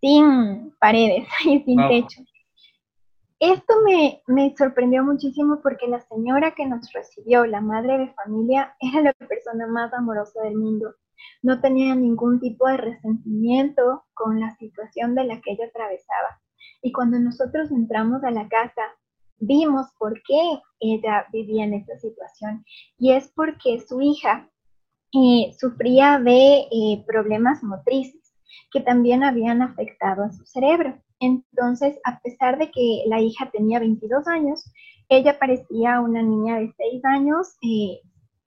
sin 0.00 0.72
paredes 0.78 1.26
y 1.44 1.60
sin 1.60 1.88
techo. 1.88 2.22
Esto 3.40 3.74
me, 3.84 4.22
me, 4.28 4.54
sorprendió 4.56 5.02
muchísimo 5.02 5.60
porque 5.62 5.88
la 5.88 6.00
señora 6.00 6.52
que 6.52 6.66
nos 6.66 6.90
recibió, 6.92 7.44
la 7.44 7.60
madre 7.60 7.98
de 7.98 8.14
familia, 8.14 8.74
era 8.80 9.02
la 9.02 9.12
persona 9.12 9.66
más 9.66 9.92
amorosa 9.92 10.40
del 10.42 10.56
mundo. 10.56 10.94
No 11.42 11.60
tenía 11.60 11.94
ningún 11.94 12.40
tipo 12.40 12.68
de 12.68 12.76
resentimiento 12.76 14.04
con 14.14 14.40
la 14.40 14.54
situación 14.56 15.14
de 15.14 15.24
la 15.24 15.40
que 15.40 15.52
ella 15.52 15.66
atravesaba. 15.66 16.40
Y 16.84 16.92
cuando 16.92 17.18
nosotros 17.18 17.70
entramos 17.70 18.22
a 18.24 18.30
la 18.30 18.46
casa, 18.46 18.82
vimos 19.38 19.86
por 19.98 20.22
qué 20.22 20.60
ella 20.80 21.26
vivía 21.32 21.64
en 21.64 21.72
esta 21.72 21.98
situación. 21.98 22.62
Y 22.98 23.12
es 23.12 23.32
porque 23.34 23.80
su 23.80 24.02
hija 24.02 24.50
eh, 25.14 25.54
sufría 25.58 26.18
de 26.18 26.66
eh, 26.70 27.04
problemas 27.06 27.62
motrices 27.62 28.34
que 28.70 28.82
también 28.82 29.24
habían 29.24 29.62
afectado 29.62 30.24
a 30.24 30.32
su 30.32 30.44
cerebro. 30.44 31.00
Entonces, 31.20 31.98
a 32.04 32.20
pesar 32.20 32.58
de 32.58 32.70
que 32.70 33.04
la 33.06 33.18
hija 33.18 33.50
tenía 33.50 33.78
22 33.78 34.28
años, 34.28 34.70
ella 35.08 35.38
parecía 35.38 36.02
una 36.02 36.20
niña 36.20 36.58
de 36.58 36.70
6 36.76 37.02
años 37.06 37.56
eh, 37.62 38.00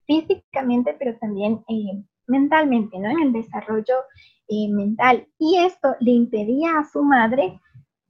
físicamente, 0.05 0.95
pero 0.99 1.17
también 1.17 1.63
mentalmente, 2.27 2.99
¿no? 2.99 3.09
En 3.09 3.19
el 3.19 3.33
desarrollo 3.33 3.95
mental. 4.69 5.27
Y 5.39 5.57
esto 5.57 5.95
le 5.99 6.11
impedía 6.11 6.77
a 6.77 6.85
su 6.85 7.01
madre 7.03 7.59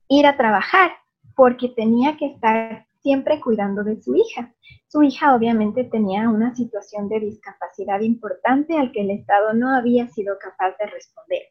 ir 0.10 0.26
a 0.26 0.38
trabajar 0.38 0.92
porque 1.36 1.70
tenía 1.70 2.18
que 2.18 2.28
estar 2.28 2.88
siempre 3.02 3.40
cuidando 3.40 3.84
de 3.84 4.02
su 4.02 4.16
hija. 4.16 4.54
Su 4.88 5.04
hija 5.04 5.36
obviamente 5.36 5.84
tenía 5.84 6.30
una 6.30 6.56
situación 6.56 7.08
de 7.10 7.20
discapacidad 7.20 8.02
importante 8.02 8.78
al 8.78 8.92
que 8.92 9.02
el 9.02 9.12
Estado 9.12 9.54
no 9.54 9.74
había 9.76 10.08
sido 10.08 10.38
capaz 10.40 10.76
de 10.78 10.88
responder. 10.88 11.42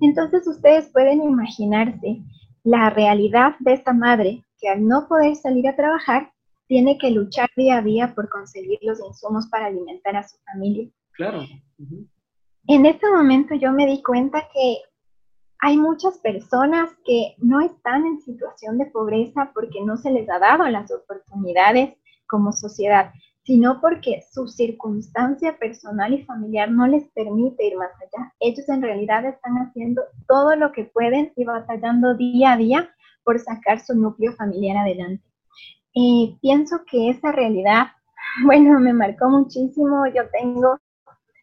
Entonces 0.00 0.46
ustedes 0.46 0.90
pueden 0.92 1.22
imaginarse 1.22 2.22
la 2.64 2.90
realidad 2.90 3.54
de 3.60 3.72
esta 3.72 3.92
madre 3.92 4.44
que 4.58 4.68
al 4.68 4.86
no 4.86 5.08
poder 5.08 5.34
salir 5.34 5.66
a 5.68 5.76
trabajar 5.76 6.32
tiene 6.66 6.98
que 6.98 7.10
luchar 7.10 7.50
día 7.56 7.78
a 7.78 7.82
día 7.82 8.14
por 8.14 8.28
conseguir 8.28 8.78
los 8.82 9.00
insumos 9.00 9.48
para 9.48 9.66
alimentar 9.66 10.16
a 10.16 10.22
su 10.22 10.36
familia. 10.44 10.88
Claro. 11.12 11.42
En 12.68 12.86
ese 12.86 13.10
momento 13.10 13.54
yo 13.54 13.72
me 13.72 13.86
di 13.86 14.02
cuenta 14.02 14.48
que 14.52 14.76
hay 15.64 15.76
muchas 15.76 16.18
personas 16.18 16.90
que 17.04 17.36
no 17.38 17.60
están 17.60 18.04
en 18.04 18.20
situación 18.20 18.78
de 18.78 18.86
pobreza 18.86 19.52
porque 19.54 19.80
no 19.80 19.96
se 19.96 20.10
les 20.10 20.28
ha 20.28 20.40
dado 20.40 20.66
las 20.68 20.90
oportunidades 20.90 21.94
como 22.26 22.50
sociedad, 22.50 23.12
sino 23.44 23.80
porque 23.80 24.24
su 24.32 24.48
circunstancia 24.48 25.56
personal 25.58 26.14
y 26.14 26.24
familiar 26.24 26.68
no 26.68 26.88
les 26.88 27.08
permite 27.12 27.64
ir 27.64 27.76
más 27.76 27.92
allá. 27.94 28.34
Ellos 28.40 28.68
en 28.68 28.82
realidad 28.82 29.24
están 29.24 29.54
haciendo 29.58 30.02
todo 30.26 30.56
lo 30.56 30.72
que 30.72 30.84
pueden 30.84 31.32
y 31.36 31.44
batallando 31.44 32.16
día 32.16 32.54
a 32.54 32.56
día 32.56 32.90
por 33.22 33.38
sacar 33.38 33.78
su 33.78 33.94
núcleo 33.94 34.32
familiar 34.32 34.78
adelante. 34.78 35.22
Y 35.92 36.38
pienso 36.42 36.80
que 36.90 37.08
esa 37.08 37.30
realidad, 37.30 37.86
bueno, 38.44 38.80
me 38.80 38.92
marcó 38.92 39.28
muchísimo. 39.28 40.08
Yo 40.08 40.22
tengo 40.32 40.80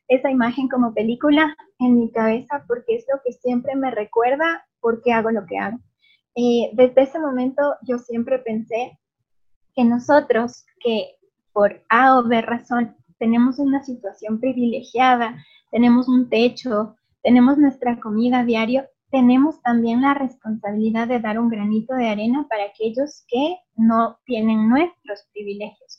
esa 0.09 0.29
imagen 0.29 0.67
como 0.67 0.93
película 0.93 1.55
en 1.79 1.95
mi 1.95 2.11
cabeza 2.11 2.65
porque 2.67 2.95
es 2.95 3.05
lo 3.11 3.21
que 3.23 3.31
siempre 3.31 3.75
me 3.75 3.91
recuerda 3.91 4.65
por 4.81 5.01
qué 5.01 5.13
hago 5.13 5.31
lo 5.31 5.45
que 5.45 5.57
hago. 5.57 5.79
Eh, 6.35 6.71
desde 6.73 7.03
ese 7.03 7.19
momento 7.19 7.75
yo 7.83 7.97
siempre 7.99 8.39
pensé 8.39 8.99
que 9.75 9.83
nosotros 9.85 10.65
que 10.79 11.15
por 11.53 11.83
A 11.89 12.17
o 12.17 12.27
B 12.27 12.41
razón 12.41 12.95
tenemos 13.19 13.59
una 13.59 13.83
situación 13.83 14.39
privilegiada, 14.39 15.43
tenemos 15.71 16.07
un 16.07 16.29
techo, 16.29 16.95
tenemos 17.21 17.57
nuestra 17.57 17.99
comida 17.99 18.43
diario, 18.43 18.85
tenemos 19.11 19.61
también 19.61 20.01
la 20.01 20.13
responsabilidad 20.13 21.07
de 21.07 21.19
dar 21.19 21.39
un 21.39 21.49
granito 21.49 21.93
de 21.93 22.09
arena 22.09 22.47
para 22.49 22.65
aquellos 22.65 23.25
que 23.27 23.57
no 23.75 24.17
tienen 24.25 24.69
nuestros 24.69 25.27
privilegios. 25.33 25.98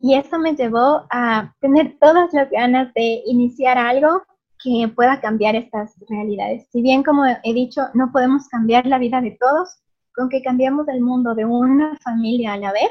Y 0.00 0.14
eso 0.14 0.38
me 0.38 0.54
llevó 0.54 1.06
a 1.10 1.54
tener 1.60 1.96
todas 2.00 2.32
las 2.32 2.50
ganas 2.50 2.94
de 2.94 3.22
iniciar 3.26 3.78
algo 3.78 4.22
que 4.62 4.88
pueda 4.94 5.20
cambiar 5.20 5.56
estas 5.56 5.94
realidades. 6.08 6.68
Si 6.70 6.82
bien, 6.82 7.02
como 7.02 7.24
he 7.26 7.54
dicho, 7.54 7.82
no 7.94 8.10
podemos 8.12 8.48
cambiar 8.48 8.86
la 8.86 8.98
vida 8.98 9.20
de 9.20 9.36
todos, 9.38 9.68
con 10.14 10.28
que 10.28 10.42
cambiemos 10.42 10.88
el 10.88 11.00
mundo 11.00 11.34
de 11.34 11.44
una 11.44 11.96
familia 11.98 12.54
a 12.54 12.58
la 12.58 12.72
vez, 12.72 12.90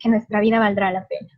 que 0.00 0.08
nuestra 0.08 0.40
vida 0.40 0.58
valdrá 0.58 0.92
la 0.92 1.06
pena. 1.06 1.28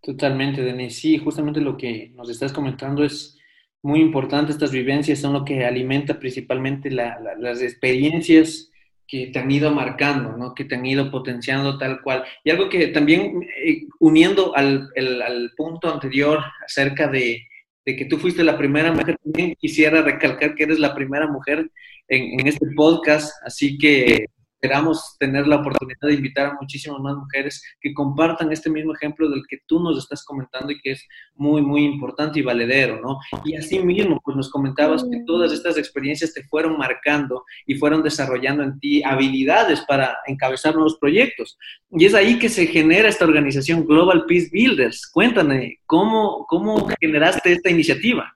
Totalmente, 0.00 0.62
Denise. 0.62 1.00
Sí, 1.00 1.18
justamente 1.18 1.60
lo 1.60 1.76
que 1.76 2.10
nos 2.14 2.30
estás 2.30 2.52
comentando 2.52 3.04
es 3.04 3.38
muy 3.82 4.00
importante. 4.00 4.52
Estas 4.52 4.70
vivencias 4.70 5.18
son 5.18 5.32
lo 5.32 5.44
que 5.44 5.64
alimenta 5.64 6.18
principalmente 6.18 6.90
las 6.90 7.60
experiencias 7.60 8.70
que 9.06 9.28
te 9.28 9.38
han 9.38 9.50
ido 9.50 9.70
marcando, 9.70 10.36
¿no? 10.36 10.54
que 10.54 10.64
te 10.64 10.74
han 10.74 10.86
ido 10.86 11.10
potenciando 11.10 11.78
tal 11.78 12.02
cual. 12.02 12.24
Y 12.44 12.50
algo 12.50 12.68
que 12.68 12.88
también, 12.88 13.42
eh, 13.64 13.86
uniendo 14.00 14.56
al, 14.56 14.90
al, 14.96 15.52
punto 15.56 15.92
anterior 15.92 16.40
acerca 16.64 17.08
de, 17.08 17.46
de, 17.84 17.96
que 17.96 18.04
tú 18.06 18.18
fuiste 18.18 18.42
la 18.42 18.58
primera 18.58 18.92
mujer, 18.92 19.16
también 19.22 19.54
quisiera 19.58 20.02
recalcar 20.02 20.54
que 20.54 20.64
eres 20.64 20.78
la 20.78 20.94
primera 20.94 21.26
mujer 21.28 21.70
en, 22.08 22.40
en 22.40 22.46
este 22.46 22.66
podcast, 22.74 23.32
así 23.44 23.78
que 23.78 24.26
esperamos 24.56 25.16
tener 25.18 25.46
la 25.46 25.56
oportunidad 25.56 25.98
de 26.00 26.14
invitar 26.14 26.46
a 26.46 26.56
muchísimas 26.60 27.00
más 27.00 27.14
mujeres 27.14 27.62
que 27.80 27.92
compartan 27.92 28.50
este 28.52 28.70
mismo 28.70 28.94
ejemplo 28.94 29.28
del 29.28 29.42
que 29.48 29.58
tú 29.66 29.80
nos 29.80 29.98
estás 29.98 30.24
comentando 30.24 30.72
y 30.72 30.80
que 30.80 30.92
es 30.92 31.06
muy, 31.34 31.60
muy 31.60 31.84
importante 31.84 32.40
y 32.40 32.42
valedero, 32.42 33.00
¿no? 33.00 33.18
Y 33.44 33.54
así 33.54 33.78
mismo, 33.78 34.18
pues 34.24 34.36
nos 34.36 34.50
comentabas 34.50 35.04
que 35.04 35.22
todas 35.26 35.52
estas 35.52 35.76
experiencias 35.76 36.32
te 36.32 36.42
fueron 36.44 36.78
marcando 36.78 37.44
y 37.66 37.74
fueron 37.74 38.02
desarrollando 38.02 38.62
en 38.62 38.80
ti 38.80 39.02
habilidades 39.04 39.82
para 39.82 40.16
encabezar 40.26 40.74
nuevos 40.74 40.96
proyectos. 40.98 41.58
Y 41.90 42.06
es 42.06 42.14
ahí 42.14 42.38
que 42.38 42.48
se 42.48 42.66
genera 42.66 43.08
esta 43.08 43.26
organización 43.26 43.86
Global 43.86 44.24
Peace 44.26 44.48
Builders. 44.50 45.06
Cuéntame, 45.12 45.80
¿cómo, 45.84 46.46
cómo 46.48 46.88
generaste 46.98 47.52
esta 47.52 47.70
iniciativa? 47.70 48.32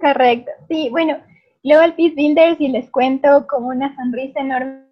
Correcto, 0.00 0.50
sí, 0.68 0.88
bueno, 0.90 1.16
Global 1.68 1.94
Peace 1.96 2.14
Builders, 2.14 2.58
y 2.62 2.68
les 2.68 2.90
cuento 2.90 3.46
como 3.46 3.68
una 3.68 3.94
sonrisa 3.94 4.40
enorme 4.40 4.84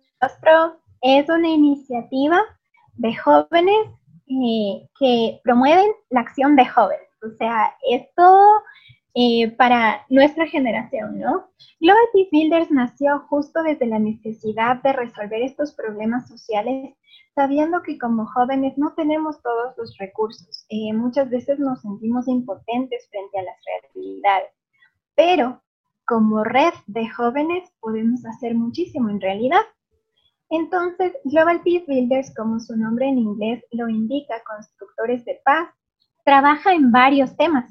es 1.00 1.28
una 1.30 1.48
iniciativa 1.48 2.38
de 2.96 3.16
jóvenes 3.16 3.86
eh, 4.28 4.86
que 4.98 5.40
promueven 5.42 5.86
la 6.10 6.20
acción 6.20 6.54
de 6.54 6.66
jóvenes. 6.66 7.08
O 7.22 7.34
sea, 7.38 7.74
esto 7.90 8.22
eh, 9.14 9.52
para 9.52 10.04
nuestra 10.10 10.46
generación, 10.46 11.18
¿no? 11.18 11.48
Global 11.80 12.08
Peace 12.12 12.28
Builders 12.30 12.70
nació 12.70 13.20
justo 13.30 13.62
desde 13.62 13.86
la 13.86 13.98
necesidad 13.98 14.82
de 14.82 14.92
resolver 14.92 15.40
estos 15.40 15.72
problemas 15.72 16.28
sociales, 16.28 16.94
sabiendo 17.34 17.82
que 17.82 17.96
como 17.96 18.26
jóvenes 18.26 18.76
no 18.76 18.92
tenemos 18.92 19.40
todos 19.40 19.74
los 19.78 19.96
recursos. 19.96 20.66
Eh, 20.68 20.92
muchas 20.92 21.30
veces 21.30 21.58
nos 21.58 21.80
sentimos 21.80 22.28
impotentes 22.28 23.08
frente 23.08 23.38
a 23.38 23.44
las 23.44 23.56
realidades. 23.94 24.50
pero 25.14 25.62
como 26.06 26.44
red 26.44 26.72
de 26.86 27.08
jóvenes 27.08 27.68
podemos 27.80 28.24
hacer 28.24 28.54
muchísimo 28.54 29.10
en 29.10 29.20
realidad. 29.20 29.60
Entonces, 30.48 31.12
Global 31.24 31.60
Peace 31.62 31.84
Builders, 31.88 32.32
como 32.36 32.60
su 32.60 32.76
nombre 32.76 33.08
en 33.08 33.18
inglés 33.18 33.64
lo 33.72 33.88
indica, 33.88 34.42
constructores 34.44 35.24
de 35.24 35.40
paz, 35.44 35.68
trabaja 36.24 36.72
en 36.72 36.92
varios 36.92 37.36
temas. 37.36 37.70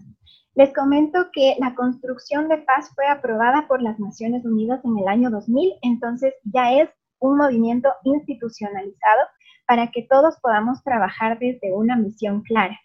Les 0.55 0.73
comento 0.73 1.27
que 1.33 1.55
la 1.59 1.75
construcción 1.75 2.47
de 2.47 2.59
paz 2.59 2.91
fue 2.95 3.07
aprobada 3.07 3.67
por 3.67 3.81
las 3.81 3.99
Naciones 3.99 4.45
Unidas 4.45 4.83
en 4.83 4.97
el 4.97 5.07
año 5.07 5.29
2000, 5.29 5.73
entonces 5.81 6.33
ya 6.43 6.73
es 6.73 6.89
un 7.19 7.37
movimiento 7.37 7.89
institucionalizado 8.03 9.21
para 9.67 9.91
que 9.91 10.03
todos 10.09 10.35
podamos 10.41 10.83
trabajar 10.83 11.39
desde 11.39 11.73
una 11.73 11.95
misión 11.95 12.41
clara. 12.43 12.79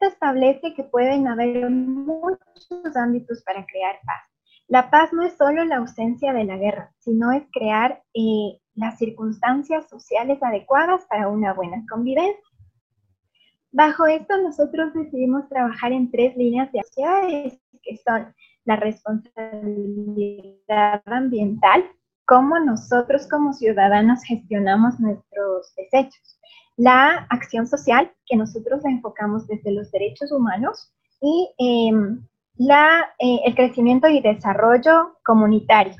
Esto 0.00 0.14
establece 0.14 0.74
que 0.74 0.84
pueden 0.84 1.26
haber 1.26 1.68
muchos 1.70 2.94
ámbitos 2.94 3.42
para 3.42 3.66
crear 3.66 3.98
paz. 4.06 4.30
La 4.68 4.90
paz 4.90 5.12
no 5.12 5.24
es 5.24 5.36
solo 5.36 5.64
la 5.64 5.78
ausencia 5.78 6.32
de 6.32 6.44
la 6.44 6.56
guerra, 6.56 6.92
sino 6.98 7.32
es 7.32 7.42
crear 7.52 8.00
eh, 8.14 8.60
las 8.76 8.96
circunstancias 8.96 9.88
sociales 9.88 10.40
adecuadas 10.40 11.04
para 11.06 11.26
una 11.26 11.52
buena 11.52 11.84
convivencia. 11.90 12.48
Bajo 13.72 14.06
esto 14.06 14.40
nosotros 14.40 14.94
decidimos 14.94 15.48
trabajar 15.48 15.90
en 15.90 16.12
tres 16.12 16.36
líneas 16.36 16.70
de 16.70 16.78
acciones, 16.78 17.58
que 17.82 17.96
son 17.96 18.32
la 18.66 18.76
responsabilidad 18.76 21.02
ambiental, 21.06 21.90
cómo 22.24 22.60
nosotros 22.60 23.26
como 23.26 23.52
ciudadanos 23.52 24.22
gestionamos 24.22 25.00
nuestros 25.00 25.74
desechos, 25.74 26.37
la 26.78 27.26
acción 27.28 27.66
social, 27.66 28.10
que 28.24 28.36
nosotros 28.36 28.84
enfocamos 28.84 29.46
desde 29.48 29.72
los 29.72 29.90
derechos 29.90 30.30
humanos, 30.30 30.92
y 31.20 31.50
em, 31.58 32.24
la, 32.56 33.04
eh, 33.18 33.40
el 33.44 33.54
crecimiento 33.56 34.08
y 34.08 34.20
desarrollo 34.20 35.18
comunitario. 35.24 35.96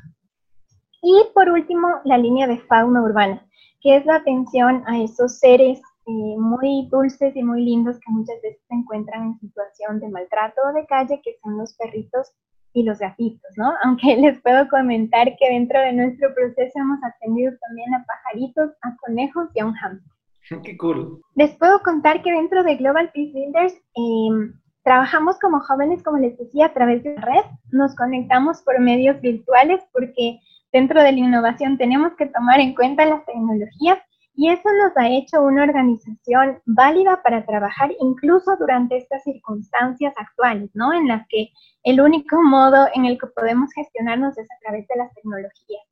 Y 1.02 1.24
por 1.34 1.50
último, 1.50 1.88
la 2.04 2.16
línea 2.16 2.46
de 2.46 2.58
fauna 2.58 3.02
urbana, 3.02 3.44
que 3.80 3.96
es 3.96 4.06
la 4.06 4.16
atención 4.16 4.84
a 4.86 5.02
esos 5.02 5.40
seres 5.40 5.80
eh, 6.06 6.36
muy 6.38 6.88
dulces 6.90 7.34
y 7.34 7.42
muy 7.42 7.64
lindos 7.64 7.96
que 7.96 8.12
muchas 8.12 8.40
veces 8.40 8.62
se 8.68 8.74
encuentran 8.74 9.22
en 9.24 9.38
situación 9.40 9.98
de 9.98 10.08
maltrato 10.08 10.60
o 10.64 10.72
de 10.72 10.86
calle, 10.86 11.20
que 11.24 11.36
son 11.42 11.58
los 11.58 11.74
perritos 11.74 12.32
y 12.72 12.84
los 12.84 13.00
gatitos, 13.00 13.50
¿no? 13.56 13.72
Aunque 13.82 14.16
les 14.16 14.40
puedo 14.42 14.68
comentar 14.68 15.26
que 15.36 15.50
dentro 15.50 15.80
de 15.80 15.92
nuestro 15.92 16.32
proceso 16.34 16.78
hemos 16.78 17.00
atendido 17.02 17.52
también 17.66 17.94
a 17.94 18.04
pajaritos, 18.04 18.70
a 18.82 18.96
conejos 18.96 19.48
y 19.54 19.60
a 19.60 19.66
un 19.66 19.74
hamster. 19.74 20.17
Qué 20.64 20.76
cool. 20.76 21.20
Les 21.34 21.56
puedo 21.56 21.80
contar 21.80 22.22
que 22.22 22.32
dentro 22.32 22.62
de 22.62 22.76
Global 22.76 23.10
Peace 23.12 23.32
Builders 23.32 23.74
eh, 23.74 24.52
Trabajamos 24.88 25.38
como 25.38 25.60
jóvenes, 25.60 26.02
como 26.02 26.16
les 26.16 26.38
decía, 26.38 26.64
a 26.64 26.72
través 26.72 27.02
de 27.02 27.14
la 27.14 27.20
red, 27.20 27.44
nos 27.72 27.94
conectamos 27.94 28.62
por 28.62 28.80
medios 28.80 29.20
virtuales 29.20 29.82
porque 29.92 30.40
dentro 30.72 31.02
de 31.02 31.12
la 31.12 31.18
innovación 31.18 31.76
tenemos 31.76 32.14
que 32.14 32.24
tomar 32.24 32.58
en 32.58 32.74
cuenta 32.74 33.04
las 33.04 33.22
tecnologías 33.26 33.98
y 34.34 34.48
eso 34.48 34.66
nos 34.82 34.96
ha 34.96 35.10
hecho 35.10 35.42
una 35.42 35.64
organización 35.64 36.62
válida 36.64 37.20
para 37.22 37.44
trabajar 37.44 37.90
incluso 38.00 38.56
durante 38.56 38.96
estas 38.96 39.24
circunstancias 39.24 40.14
actuales, 40.16 40.70
¿no? 40.72 40.94
En 40.94 41.06
las 41.06 41.26
que 41.28 41.50
el 41.82 42.00
único 42.00 42.42
modo 42.42 42.86
en 42.94 43.04
el 43.04 43.18
que 43.18 43.26
podemos 43.26 43.70
gestionarnos 43.74 44.38
es 44.38 44.50
a 44.50 44.58
través 44.62 44.88
de 44.88 44.96
las 44.96 45.12
tecnologías. 45.12 45.82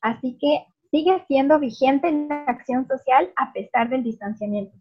Así 0.00 0.38
que 0.40 0.64
sigue 0.94 1.24
siendo 1.26 1.58
vigente 1.58 2.08
la 2.12 2.44
acción 2.46 2.86
social 2.86 3.28
a 3.34 3.52
pesar 3.52 3.90
del 3.90 4.04
distanciamiento. 4.04 4.76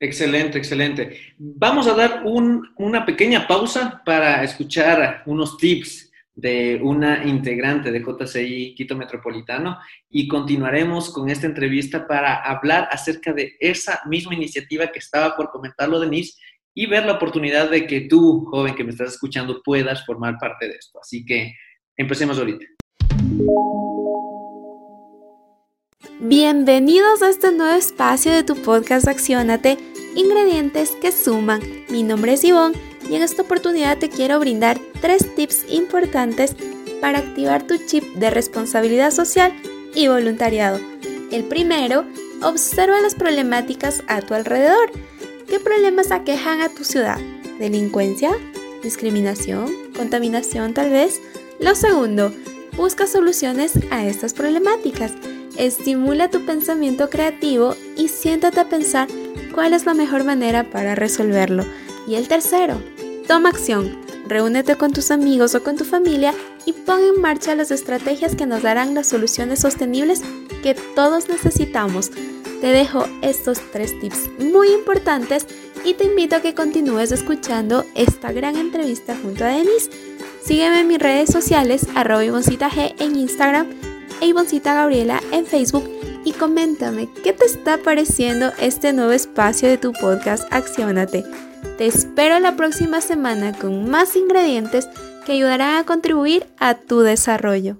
Excelente, 0.00 0.58
excelente. 0.58 1.16
Vamos 1.38 1.86
a 1.86 1.94
dar 1.94 2.24
una 2.24 3.06
pequeña 3.06 3.46
pausa 3.46 4.02
para 4.04 4.42
escuchar 4.42 5.22
unos 5.26 5.56
tips 5.56 6.10
de 6.34 6.80
una 6.82 7.24
integrante 7.24 7.92
de 7.92 8.00
JCI 8.00 8.74
Quito 8.74 8.96
Metropolitano 8.96 9.78
y 10.10 10.26
continuaremos 10.26 11.10
con 11.10 11.30
esta 11.30 11.46
entrevista 11.46 12.08
para 12.08 12.42
hablar 12.42 12.88
acerca 12.90 13.32
de 13.32 13.54
esa 13.60 14.00
misma 14.06 14.34
iniciativa 14.34 14.88
que 14.88 14.98
estaba 14.98 15.36
por 15.36 15.48
comentarlo 15.50 16.00
Denise 16.00 16.36
y 16.74 16.86
ver 16.86 17.06
la 17.06 17.12
oportunidad 17.12 17.70
de 17.70 17.86
que 17.86 18.00
tú, 18.00 18.46
joven 18.50 18.74
que 18.74 18.82
me 18.82 18.90
estás 18.90 19.12
escuchando, 19.12 19.62
puedas 19.62 20.04
formar 20.04 20.38
parte 20.40 20.66
de 20.66 20.74
esto. 20.74 20.98
Así 21.00 21.24
que 21.24 21.54
empecemos 21.96 22.36
ahorita. 22.36 22.66
Bienvenidos 26.20 27.22
a 27.22 27.30
este 27.30 27.50
nuevo 27.52 27.74
espacio 27.76 28.32
de 28.32 28.44
tu 28.44 28.54
podcast 28.56 29.08
Accionate, 29.08 29.78
ingredientes 30.14 30.92
que 31.00 31.10
suman. 31.10 31.60
Mi 31.88 32.02
nombre 32.02 32.34
es 32.34 32.44
Ivonne 32.44 32.78
y 33.10 33.16
en 33.16 33.22
esta 33.22 33.42
oportunidad 33.42 33.98
te 33.98 34.08
quiero 34.08 34.38
brindar 34.38 34.78
tres 35.00 35.34
tips 35.34 35.64
importantes 35.68 36.54
para 37.00 37.18
activar 37.18 37.66
tu 37.66 37.78
chip 37.78 38.04
de 38.14 38.30
responsabilidad 38.30 39.10
social 39.10 39.52
y 39.94 40.08
voluntariado. 40.08 40.78
El 41.32 41.44
primero, 41.44 42.04
observa 42.42 43.00
las 43.00 43.14
problemáticas 43.14 44.02
a 44.06 44.20
tu 44.20 44.34
alrededor. 44.34 44.92
¿Qué 45.48 45.58
problemas 45.58 46.10
aquejan 46.10 46.60
a 46.60 46.68
tu 46.68 46.84
ciudad? 46.84 47.18
¿Delincuencia? 47.58 48.30
¿Discriminación? 48.82 49.72
¿Contaminación 49.96 50.74
tal 50.74 50.90
vez? 50.90 51.20
Lo 51.60 51.74
segundo, 51.74 52.32
busca 52.76 53.06
soluciones 53.06 53.72
a 53.90 54.06
estas 54.06 54.34
problemáticas. 54.34 55.12
Estimula 55.56 56.30
tu 56.30 56.44
pensamiento 56.44 57.08
creativo 57.08 57.76
y 57.96 58.08
siéntate 58.08 58.60
a 58.60 58.68
pensar 58.68 59.08
cuál 59.54 59.72
es 59.72 59.86
la 59.86 59.94
mejor 59.94 60.24
manera 60.24 60.68
para 60.70 60.96
resolverlo. 60.96 61.64
Y 62.08 62.16
el 62.16 62.26
tercero, 62.26 62.82
toma 63.28 63.50
acción. 63.50 63.96
Reúnete 64.26 64.76
con 64.76 64.92
tus 64.92 65.10
amigos 65.10 65.54
o 65.54 65.62
con 65.62 65.76
tu 65.76 65.84
familia 65.84 66.34
y 66.66 66.72
pon 66.72 67.00
en 67.00 67.20
marcha 67.20 67.54
las 67.54 67.70
estrategias 67.70 68.34
que 68.34 68.46
nos 68.46 68.62
darán 68.62 68.94
las 68.94 69.06
soluciones 69.06 69.60
sostenibles 69.60 70.22
que 70.62 70.74
todos 70.74 71.28
necesitamos. 71.28 72.10
Te 72.60 72.68
dejo 72.68 73.06
estos 73.22 73.60
tres 73.70 73.98
tips 74.00 74.30
muy 74.40 74.72
importantes 74.72 75.46
y 75.84 75.94
te 75.94 76.04
invito 76.04 76.36
a 76.36 76.40
que 76.40 76.54
continúes 76.54 77.12
escuchando 77.12 77.84
esta 77.94 78.32
gran 78.32 78.56
entrevista 78.56 79.14
junto 79.22 79.44
a 79.44 79.48
Denise. 79.48 79.90
Sígueme 80.44 80.80
en 80.80 80.88
mis 80.88 80.98
redes 80.98 81.30
sociales, 81.30 81.86
arroba 81.94 82.24
G 82.24 82.94
en 82.98 83.16
Instagram 83.16 83.93
Ivoncita 84.24 84.74
Gabriela 84.74 85.20
en 85.32 85.46
Facebook 85.46 85.88
y 86.24 86.32
coméntame 86.32 87.08
qué 87.22 87.32
te 87.32 87.44
está 87.44 87.78
pareciendo 87.78 88.52
este 88.58 88.92
nuevo 88.92 89.12
espacio 89.12 89.68
de 89.68 89.78
tu 89.78 89.92
podcast 89.92 90.50
Accionate. 90.52 91.24
Te 91.78 91.86
espero 91.86 92.38
la 92.38 92.56
próxima 92.56 93.00
semana 93.00 93.52
con 93.58 93.90
más 93.90 94.16
ingredientes 94.16 94.88
que 95.26 95.32
ayudarán 95.32 95.76
a 95.76 95.84
contribuir 95.84 96.46
a 96.58 96.74
tu 96.74 97.00
desarrollo. 97.00 97.78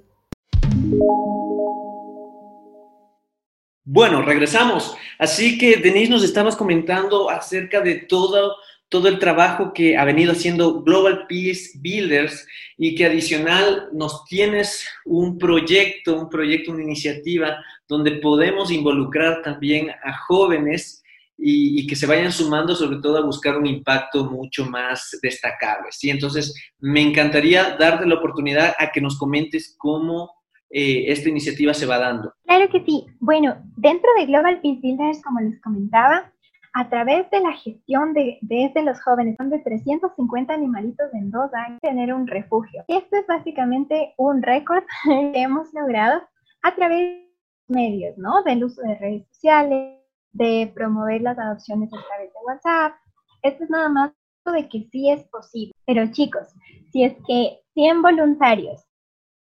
Bueno, 3.85 4.22
regresamos. 4.22 4.96
Así 5.18 5.59
que 5.59 5.76
Denise 5.76 6.11
nos 6.11 6.24
estabas 6.24 6.57
comentando 6.57 7.30
acerca 7.30 7.80
de 7.80 7.96
todo 7.96 8.57
todo 8.94 9.09
el 9.09 9.18
trabajo 9.18 9.72
que 9.72 9.96
ha 9.96 10.04
venido 10.04 10.30
haciendo 10.30 10.80
Global 10.85 11.26
Peace 11.28 11.70
Builders 11.80 12.46
y 12.78 12.94
que 12.94 13.07
adicional 13.07 13.88
nos 13.92 14.24
tienes 14.26 14.87
un 15.04 15.37
proyecto, 15.37 16.16
un 16.16 16.28
proyecto, 16.28 16.70
una 16.70 16.85
iniciativa 16.85 17.57
donde 17.88 18.12
podemos 18.12 18.70
involucrar 18.70 19.42
también 19.42 19.90
a 19.90 20.16
jóvenes 20.16 21.02
y, 21.37 21.85
que 21.88 21.96
se 21.96 22.07
vayan 22.07 22.30
sumando 22.30 22.76
sobre 22.76 23.00
todo 23.00 23.18
a 23.18 23.26
buscar 23.26 23.59
un 23.59 23.66
impacto 23.66 24.30
mucho 24.30 24.64
más 24.64 25.18
destacable. 25.20 25.88
¿sí? 25.90 26.11
Entonces, 26.11 26.54
me 26.78 27.02
encantaría 27.02 27.76
darte 27.76 28.07
la 28.07 28.14
oportunidad 28.14 28.76
a 28.78 28.92
que 28.92 29.00
nos 29.00 29.18
comentes 29.18 29.74
cómo 29.76 30.30
eh, 30.70 31.07
esta 31.09 31.28
iniciativa 31.28 31.74
se 31.74 31.87
va 31.87 31.98
dando. 31.98 32.33
Claro 32.46 32.70
que 32.70 32.85
sí. 32.85 33.07
Bueno, 33.18 33.57
dentro 33.76 34.09
de 34.16 34.26
Global 34.26 34.61
Peace 34.61 34.78
Builders, 34.80 35.20
como 35.20 35.40
les 35.40 35.61
comentaba, 35.61 36.33
a 36.74 36.88
través 36.88 37.30
de 37.30 37.40
la 37.40 37.52
gestión 37.52 38.12
de, 38.14 38.38
desde 38.42 38.82
los 38.82 39.00
jóvenes, 39.00 39.37
son 39.38 39.48
de 39.48 39.60
350 39.60 40.52
animalitos 40.52 41.06
en 41.14 41.30
dos 41.30 41.54
años, 41.54 41.80
tener 41.80 42.12
un 42.12 42.26
refugio. 42.26 42.84
Esto 42.88 43.16
es 43.16 43.26
básicamente 43.28 44.12
un 44.18 44.42
récord 44.42 44.82
que 45.32 45.40
hemos 45.40 45.72
logrado 45.72 46.20
a 46.62 46.74
través 46.74 46.98
de 46.98 47.28
medios, 47.68 48.18
¿no? 48.18 48.42
Del 48.42 48.64
uso 48.64 48.82
de 48.82 48.96
redes 48.96 49.28
sociales, 49.28 50.00
de 50.32 50.72
promover 50.74 51.22
las 51.22 51.38
adopciones 51.38 51.90
a 51.94 52.04
través 52.08 52.32
de 52.32 52.40
WhatsApp. 52.44 52.94
Esto 53.42 53.64
es 53.64 53.70
nada 53.70 53.88
más 53.88 54.12
de 54.44 54.68
que 54.68 54.88
sí 54.90 55.10
es 55.10 55.22
posible. 55.28 55.72
Pero 55.87 56.10
chicos, 56.10 56.48
si 56.90 57.04
es 57.04 57.14
que 57.26 57.60
100 57.74 58.02
voluntarios 58.02 58.84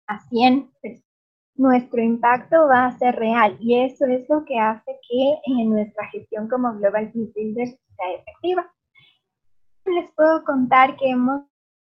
a 0.07 0.19
100 0.19 0.71
personas 0.81 1.02
nuestro 1.55 2.01
impacto 2.01 2.67
va 2.67 2.87
a 2.87 2.97
ser 2.97 3.15
real 3.15 3.57
y 3.59 3.81
eso 3.81 4.05
es 4.05 4.27
lo 4.29 4.43
que 4.45 4.59
hace 4.59 4.99
que 5.07 5.39
en 5.45 5.69
nuestra 5.69 6.07
gestión 6.09 6.47
como 6.47 6.73
Global 6.73 7.11
Peace 7.11 7.31
Builders 7.35 7.71
sea 7.95 8.13
efectiva. 8.19 8.71
Les 9.85 10.11
puedo 10.13 10.43
contar 10.43 10.95
que 10.97 11.09
hemos 11.09 11.43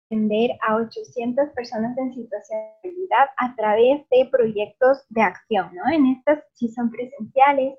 atender 0.09 0.53
a 0.67 0.77
800 0.77 1.51
personas 1.51 1.97
en 1.99 2.15
situación 2.15 2.59
de 2.83 2.91
realidad 2.91 3.29
a 3.37 3.55
través 3.55 4.09
de 4.09 4.29
proyectos 4.31 5.05
de 5.11 5.23
acción, 5.23 5.71
¿no? 5.75 5.93
En 5.93 6.07
estas 6.07 6.43
sí 6.55 6.69
son 6.69 6.91
presenciales. 6.91 7.79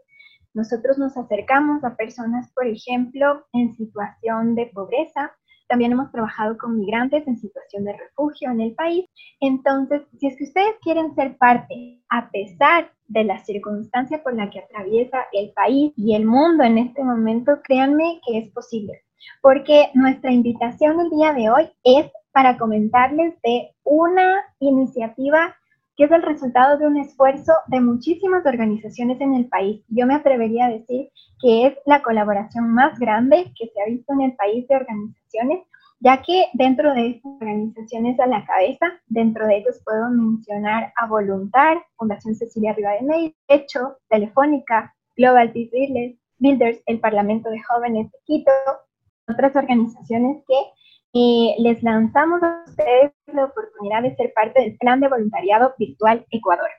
Nosotros 0.53 0.97
nos 0.97 1.17
acercamos 1.17 1.83
a 1.83 1.95
personas, 1.95 2.51
por 2.53 2.67
ejemplo, 2.67 3.45
en 3.53 3.73
situación 3.75 4.55
de 4.55 4.67
pobreza, 4.67 5.35
también 5.69 5.91
hemos 5.91 6.11
trabajado 6.11 6.57
con 6.57 6.79
migrantes 6.79 7.25
en 7.27 7.37
situación 7.37 7.85
de 7.85 7.93
refugio 7.93 8.49
en 8.49 8.59
el 8.59 8.73
país. 8.73 9.05
Entonces, 9.39 10.01
si 10.19 10.27
es 10.27 10.35
que 10.35 10.45
ustedes 10.45 10.75
quieren 10.81 11.13
ser 11.15 11.37
parte, 11.37 12.01
a 12.09 12.29
pesar 12.31 12.91
de 13.07 13.23
la 13.23 13.37
circunstancia 13.45 14.21
por 14.23 14.35
la 14.35 14.49
que 14.49 14.59
atraviesa 14.59 15.19
el 15.31 15.51
país 15.51 15.93
y 15.95 16.15
el 16.15 16.25
mundo 16.25 16.63
en 16.63 16.79
este 16.79 17.03
momento, 17.03 17.61
créanme 17.63 18.19
que 18.25 18.39
es 18.39 18.51
posible. 18.51 18.93
Porque 19.41 19.89
nuestra 19.93 20.31
invitación 20.31 20.99
el 20.99 21.09
día 21.11 21.33
de 21.33 21.49
hoy 21.51 21.69
es 21.83 22.11
para 22.31 22.57
comentarles 22.57 23.35
de 23.43 23.69
una 23.83 24.41
iniciativa 24.59 25.55
que 25.99 26.05
es 26.05 26.11
el 26.11 26.23
resultado 26.23 26.77
de 26.77 26.87
un 26.87 26.95
esfuerzo 26.95 27.51
de 27.67 27.81
muchísimas 27.81 28.45
organizaciones 28.45 29.19
en 29.19 29.33
el 29.33 29.49
país. 29.49 29.83
Yo 29.89 30.05
me 30.05 30.15
atrevería 30.15 30.67
a 30.67 30.69
decir 30.69 31.09
que 31.41 31.67
es 31.67 31.77
la 31.85 32.01
colaboración 32.01 32.69
más 32.73 32.97
grande 32.97 33.51
que 33.59 33.67
se 33.67 33.81
ha 33.81 33.85
visto 33.85 34.13
en 34.13 34.21
el 34.21 34.33
país 34.37 34.65
de 34.69 34.77
organizaciones, 34.77 35.65
ya 35.99 36.21
que 36.21 36.45
dentro 36.53 36.93
de 36.93 37.09
estas 37.09 37.33
organizaciones 37.41 38.17
a 38.21 38.27
la 38.27 38.45
cabeza, 38.45 38.85
dentro 39.07 39.45
de 39.45 39.57
ellos 39.57 39.81
puedo 39.83 40.09
mencionar 40.09 40.93
a 40.95 41.05
Voluntar, 41.05 41.83
Fundación 41.97 42.33
Cecilia 42.33 42.71
Rivadeneira, 42.71 43.35
Hecho, 43.49 43.97
Telefónica, 44.07 44.95
Global 45.17 45.51
Peace 45.51 46.15
Builders, 46.37 46.81
el 46.85 46.99
Parlamento 47.01 47.49
de 47.49 47.61
Jóvenes 47.61 48.09
de 48.09 48.17
Quito, 48.23 48.51
otras 49.27 49.53
organizaciones 49.53 50.45
que 50.47 50.55
y 51.11 51.55
les 51.59 51.81
lanzamos 51.81 52.41
a 52.43 52.63
ustedes 52.67 53.11
la 53.27 53.45
oportunidad 53.45 54.03
de 54.03 54.15
ser 54.15 54.31
parte 54.33 54.61
del 54.61 54.77
Plan 54.77 54.99
de 54.99 55.07
Voluntariado 55.07 55.73
Virtual 55.77 56.25
Ecuador. 56.29 56.69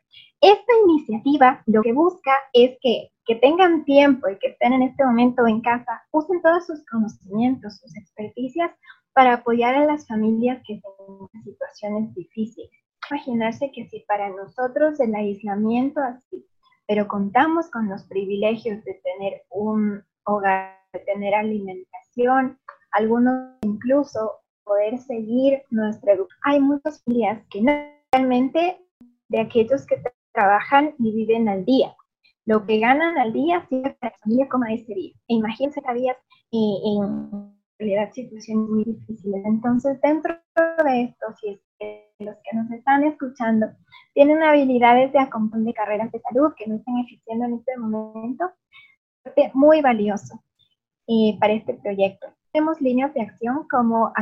Esta 0.41 0.73
iniciativa 0.87 1.63
lo 1.67 1.83
que 1.83 1.93
busca 1.93 2.33
es 2.53 2.79
que, 2.81 3.11
que 3.27 3.37
tengan 3.37 3.85
tiempo 3.85 4.29
y 4.29 4.39
que 4.39 4.49
estén 4.49 4.73
en 4.73 4.83
este 4.83 5.05
momento 5.05 5.47
en 5.47 5.61
casa, 5.61 6.03
usen 6.13 6.41
todos 6.43 6.67
sus 6.67 6.85
conocimientos, 6.87 7.79
sus 7.79 7.97
experticias 7.97 8.71
para 9.13 9.35
apoyar 9.35 9.75
a 9.75 9.85
las 9.85 10.07
familias 10.07 10.63
que 10.67 10.75
están 10.75 10.93
en 11.35 11.43
situaciones 11.43 12.15
difíciles. 12.15 12.71
Imaginarse 13.11 13.73
que 13.73 13.89
si 13.89 14.01
para 14.01 14.29
nosotros 14.31 15.01
el 15.01 15.15
aislamiento 15.15 16.01
así, 16.01 16.47
pero 16.87 17.09
contamos 17.09 17.71
con 17.71 17.89
los 17.89 18.05
privilegios 18.05 18.83
de 18.85 19.01
tener 19.03 19.43
un 19.51 20.03
hogar, 20.25 20.79
de 20.93 21.01
tener 21.01 21.35
alimentación, 21.35 22.59
algunos 22.93 23.57
incluso 23.63 24.41
poder 24.65 24.99
seguir 24.99 25.63
nuestra 25.71 26.13
educación. 26.13 26.41
Hay 26.45 26.61
muchas 26.61 27.03
familias 27.05 27.43
que 27.51 27.63
no 27.63 27.73
realmente 28.13 28.79
de 29.29 29.41
aquellos 29.41 29.87
que 29.87 30.03
trabajan 30.33 30.95
y 30.99 31.13
viven 31.13 31.49
al 31.49 31.65
día. 31.65 31.95
Lo 32.47 32.67
que 32.67 32.81
ganan 32.81 33.19
al 33.19 33.33
día 33.33 33.67
sirve 33.69 33.97
para 34.01 34.13
la 34.13 34.19
familia 34.19 34.49
como 34.49 34.65
ese 34.67 34.95
día. 34.95 35.13
E 35.29 35.35
imagínense 35.35 35.81
que 35.81 35.89
había 35.89 36.17
en 36.53 37.53
realidad 37.79 38.13
situaciones 38.13 38.69
muy 38.69 38.85
difíciles. 38.85 39.43
Entonces, 39.45 40.01
dentro 40.01 40.37
de 40.85 41.03
esto, 41.03 41.27
si 41.41 41.49
es 41.51 41.61
que 41.79 42.11
los 42.19 42.37
que 42.37 42.57
nos 42.57 42.71
están 42.73 43.05
escuchando 43.05 43.67
tienen 44.15 44.43
habilidades 44.43 45.13
de 45.13 45.21
acompañar 45.21 45.67
de 45.67 45.75
carreras 45.75 46.13
de 46.13 46.21
salud 46.21 46.53
que 46.57 46.67
no 46.67 46.77
están 46.77 46.99
ejerciendo 46.99 47.45
en 47.47 47.55
este 47.55 47.77
momento, 47.77 48.51
muy 49.55 49.81
valioso 49.81 50.43
eh, 51.07 51.37
para 51.39 51.53
este 51.53 51.75
proyecto 51.75 52.27
tenemos 52.53 52.81
líneas 52.81 53.13
de 53.15 53.23
acción 53.23 53.67
como 53.71 54.13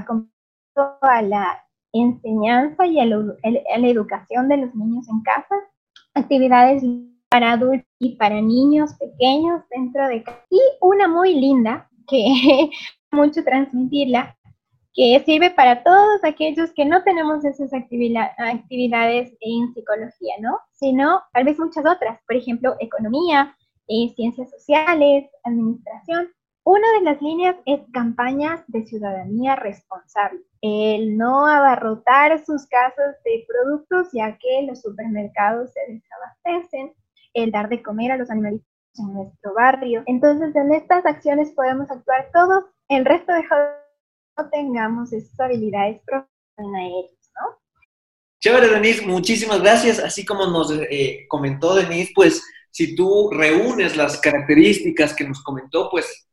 a 1.02 1.22
la 1.22 1.64
enseñanza 1.92 2.86
y 2.86 3.00
a, 3.00 3.06
la 3.06 3.88
educación 3.88 4.48
de 4.48 4.58
los 4.58 4.74
niños 4.74 5.08
en 5.08 5.20
casa, 5.22 5.54
actividades 6.14 6.82
para 7.30 7.52
adultos 7.52 7.86
y 7.98 8.16
para 8.16 8.40
niños 8.40 8.94
pequeños 8.94 9.62
dentro 9.70 10.08
de 10.08 10.22
casa. 10.22 10.44
Y 10.50 10.60
una 10.80 11.08
muy 11.08 11.34
linda, 11.34 11.88
que 12.06 12.70
mucho 13.12 13.42
transmitirla, 13.44 14.36
que 14.94 15.22
sirve 15.24 15.50
para 15.50 15.82
todos 15.82 16.24
aquellos 16.24 16.72
que 16.72 16.84
no 16.84 17.02
tenemos 17.04 17.44
esas 17.44 17.72
actividades 17.72 19.36
en 19.40 19.72
psicología, 19.74 20.34
¿no? 20.40 20.58
Sino 20.72 21.22
tal 21.32 21.44
vez 21.44 21.58
muchas 21.58 21.84
otras, 21.86 22.18
por 22.26 22.36
ejemplo, 22.36 22.74
economía, 22.80 23.54
eh, 23.88 24.12
ciencias 24.16 24.50
sociales, 24.50 25.30
administración. 25.44 26.28
Una 26.70 26.86
de 26.98 27.00
las 27.00 27.22
líneas 27.22 27.56
es 27.64 27.80
campañas 27.94 28.60
de 28.66 28.84
ciudadanía 28.84 29.56
responsable. 29.56 30.40
El 30.60 31.16
no 31.16 31.46
abarrotar 31.46 32.44
sus 32.44 32.66
casas 32.66 33.16
de 33.24 33.46
productos 33.48 34.08
ya 34.12 34.36
que 34.36 34.66
los 34.66 34.82
supermercados 34.82 35.70
se 35.72 35.80
desabastecen. 35.90 36.92
El 37.32 37.52
dar 37.52 37.70
de 37.70 37.82
comer 37.82 38.12
a 38.12 38.18
los 38.18 38.28
animalitos 38.28 38.66
en 38.98 39.14
nuestro 39.14 39.54
barrio. 39.54 40.02
Entonces, 40.04 40.54
en 40.54 40.74
estas 40.74 41.06
acciones 41.06 41.52
podemos 41.52 41.90
actuar 41.90 42.28
todos. 42.34 42.64
El 42.90 43.06
resto 43.06 43.32
de 43.32 43.46
jóvenes 43.46 43.74
no 44.36 44.50
tengamos 44.50 45.10
esas 45.14 45.40
habilidades 45.40 46.02
profesionales, 46.04 47.12
¿no? 47.34 47.56
Chévere, 48.40 48.68
Denise, 48.68 49.06
muchísimas 49.06 49.62
gracias. 49.62 50.00
Así 50.00 50.22
como 50.22 50.46
nos 50.46 50.70
eh, 50.70 51.24
comentó 51.28 51.74
Denise, 51.74 52.12
pues 52.14 52.42
si 52.70 52.94
tú 52.94 53.30
reúnes 53.30 53.96
las 53.96 54.20
características 54.20 55.14
que 55.14 55.24
nos 55.24 55.42
comentó, 55.42 55.88
pues 55.90 56.27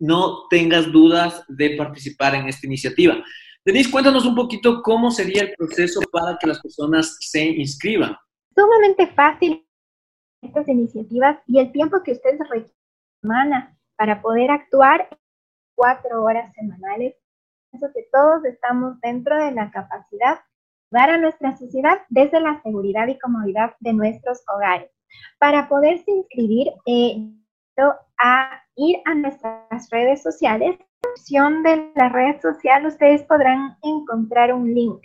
no 0.00 0.48
tengas 0.48 0.90
dudas 0.90 1.44
de 1.48 1.76
participar 1.76 2.34
en 2.34 2.48
esta 2.48 2.66
iniciativa. 2.66 3.22
Denise, 3.64 3.90
cuéntanos 3.90 4.24
un 4.24 4.34
poquito 4.34 4.82
cómo 4.82 5.10
sería 5.10 5.42
el 5.42 5.54
proceso 5.56 6.00
para 6.10 6.36
que 6.38 6.46
las 6.46 6.60
personas 6.60 7.18
se 7.20 7.44
inscriban. 7.44 8.16
Sumamente 8.56 9.06
fácil 9.08 9.66
estas 10.42 10.66
iniciativas 10.68 11.38
y 11.46 11.60
el 11.60 11.70
tiempo 11.70 12.02
que 12.02 12.12
ustedes 12.12 12.40
requieren 12.48 12.72
para 13.96 14.22
poder 14.22 14.50
actuar 14.50 15.08
cuatro 15.74 16.22
horas 16.22 16.52
semanales. 16.54 17.14
Eso 17.72 17.88
que 17.94 18.06
todos 18.10 18.44
estamos 18.46 18.98
dentro 19.00 19.36
de 19.36 19.52
la 19.52 19.70
capacidad 19.70 20.36
de 20.36 20.98
dar 20.98 21.10
a 21.10 21.18
nuestra 21.18 21.56
sociedad 21.56 22.00
desde 22.08 22.40
la 22.40 22.60
seguridad 22.62 23.06
y 23.08 23.18
comodidad 23.18 23.74
de 23.80 23.92
nuestros 23.92 24.42
hogares. 24.52 24.90
Para 25.38 25.68
poderse 25.68 26.10
inscribir, 26.10 26.68
eh, 26.86 27.30
a 28.18 28.62
ir 28.76 28.96
a 29.04 29.14
nuestras 29.14 29.88
redes 29.90 30.22
sociales. 30.22 30.78
En 30.78 30.86
la 31.02 31.10
opción 31.10 31.62
de 31.62 31.92
la 31.96 32.08
red 32.08 32.40
social 32.40 32.86
ustedes 32.86 33.22
podrán 33.24 33.76
encontrar 33.82 34.52
un 34.52 34.72
link 34.72 35.02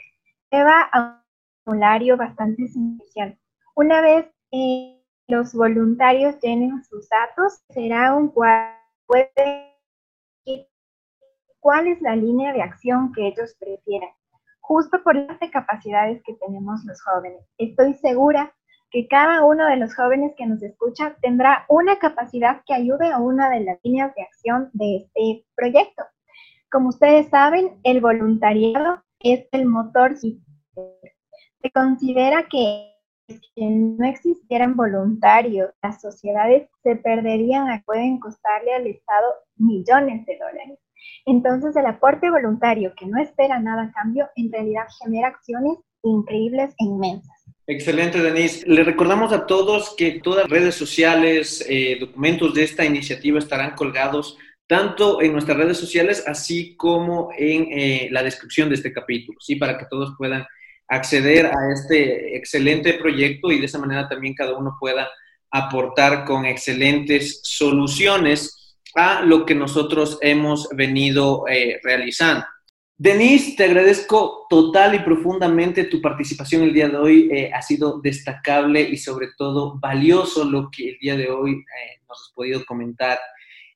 que 0.52 0.64
va 0.64 0.82
a 0.92 1.02
un 1.02 1.22
formulario 1.64 2.18
bastante 2.18 2.68
sencillo. 2.68 3.38
Una 3.76 4.02
vez 4.02 4.28
eh, 4.52 5.02
los 5.28 5.54
voluntarios 5.54 6.40
llenen 6.42 6.84
sus 6.84 7.10
datos, 7.10 7.62
será 7.70 8.14
un 8.14 8.32
puede 8.34 9.76
cuál 11.66 11.88
es 11.88 12.00
la 12.00 12.16
línea 12.16 12.54
de 12.54 12.62
acción 12.62 13.12
que 13.12 13.26
ellos 13.26 13.56
prefieren, 13.60 14.12
justo 14.60 15.02
por 15.04 15.16
las 15.16 15.40
capacidades 15.52 16.22
que 16.24 16.36
tenemos 16.36 16.86
los 16.86 17.02
jóvenes. 17.02 17.44
Estoy 17.58 17.96
segura 17.96 18.54
que 18.96 19.10
cada 19.10 19.44
uno 19.44 19.68
de 19.68 19.76
los 19.76 19.94
jóvenes 19.94 20.32
que 20.38 20.46
nos 20.46 20.64
escucha 20.64 21.18
tendrá 21.22 21.66
una 21.68 22.00
capacidad 22.00 22.62
que 22.66 22.74
ayude 22.74 23.12
a 23.12 23.18
una 23.18 23.50
de 23.50 23.60
las 23.60 23.78
líneas 23.84 24.16
de 24.16 24.22
acción 24.22 24.70
de 24.72 24.96
este 24.96 25.46
proyecto. 25.54 26.06
Como 26.72 26.88
ustedes 26.88 27.28
saben, 27.28 27.78
el 27.84 28.00
voluntariado 28.00 29.04
es 29.20 29.50
el 29.52 29.66
motor. 29.66 30.16
Se 30.16 31.72
considera 31.74 32.48
que 32.50 32.94
si 33.28 33.66
no 33.66 34.08
existieran 34.08 34.78
voluntarios, 34.78 35.72
las 35.84 36.00
sociedades 36.00 36.70
se 36.82 36.96
perderían, 36.96 37.84
pueden 37.86 38.18
costarle 38.22 38.76
al 38.76 38.88
Estado 38.88 39.28
millones 39.58 40.26
de 40.26 40.38
dólares. 40.38 40.80
Entonces, 41.26 41.76
el 41.76 41.86
aporte 41.86 42.32
voluntario 42.32 42.94
que 42.98 43.08
no 43.08 43.22
espera 43.22 43.60
nada 43.60 43.84
a 43.84 43.92
cambio, 43.92 44.30
en 44.38 44.54
realidad 44.54 44.86
genera 45.04 45.28
acciones 45.28 45.80
increíbles 46.02 46.74
e 46.80 46.86
inmensas. 46.86 47.35
Excelente, 47.68 48.22
Denise. 48.22 48.64
Le 48.68 48.84
recordamos 48.84 49.34
a 49.34 49.48
todos 49.48 49.96
que 49.98 50.20
todas 50.24 50.44
las 50.44 50.52
redes 50.52 50.76
sociales, 50.76 51.66
eh, 51.68 51.98
documentos 52.00 52.54
de 52.54 52.64
esta 52.64 52.86
iniciativa 52.86 53.40
estarán 53.40 53.76
colgados 53.76 54.38
tanto 54.68 55.22
en 55.22 55.32
nuestras 55.32 55.58
redes 55.58 55.78
sociales 55.78 56.24
así 56.28 56.76
como 56.76 57.30
en 57.38 57.68
eh, 57.72 58.08
la 58.12 58.22
descripción 58.22 58.70
de 58.70 58.76
este 58.76 58.94
capítulo, 58.94 59.40
¿sí? 59.42 59.56
Para 59.56 59.78
que 59.80 59.86
todos 59.90 60.14
puedan 60.16 60.46
acceder 60.88 61.48
a 61.48 61.74
este 61.74 62.38
excelente 62.38 62.94
proyecto 62.94 63.52
y 63.52 63.60
de 63.60 63.66
esa 63.66 63.80
manera 63.80 64.08
también 64.08 64.36
cada 64.36 64.56
uno 64.56 64.78
pueda 64.80 65.10
aportar 65.50 66.24
con 66.26 66.46
excelentes 66.46 67.40
soluciones 67.44 68.78
a 68.96 69.22
lo 69.22 69.44
que 69.46 69.56
nosotros 69.56 70.20
hemos 70.22 70.70
venido 70.70 71.46
eh, 71.48 71.80
realizando. 71.84 72.46
Denise, 72.98 73.58
te 73.58 73.66
agradezco 73.66 74.48
total 74.50 74.96
y 74.96 75.00
profundamente 75.00 75.84
tu 75.84 76.02
participación 76.02 76.64
el 76.64 76.72
día 76.72 76.88
de 76.88 76.96
hoy. 76.96 77.30
Eh, 77.30 77.52
ha 77.54 77.62
sido 77.62 78.00
destacable 78.00 78.82
y 78.82 78.96
sobre 78.96 79.28
todo 79.38 79.78
valioso 79.80 80.46
lo 80.46 80.70
que 80.72 80.92
el 80.92 80.98
día 81.00 81.18
de 81.18 81.30
hoy 81.30 81.52
eh, 81.52 82.02
nos 82.08 82.22
has 82.22 82.34
podido 82.34 82.64
comentar. 82.66 83.20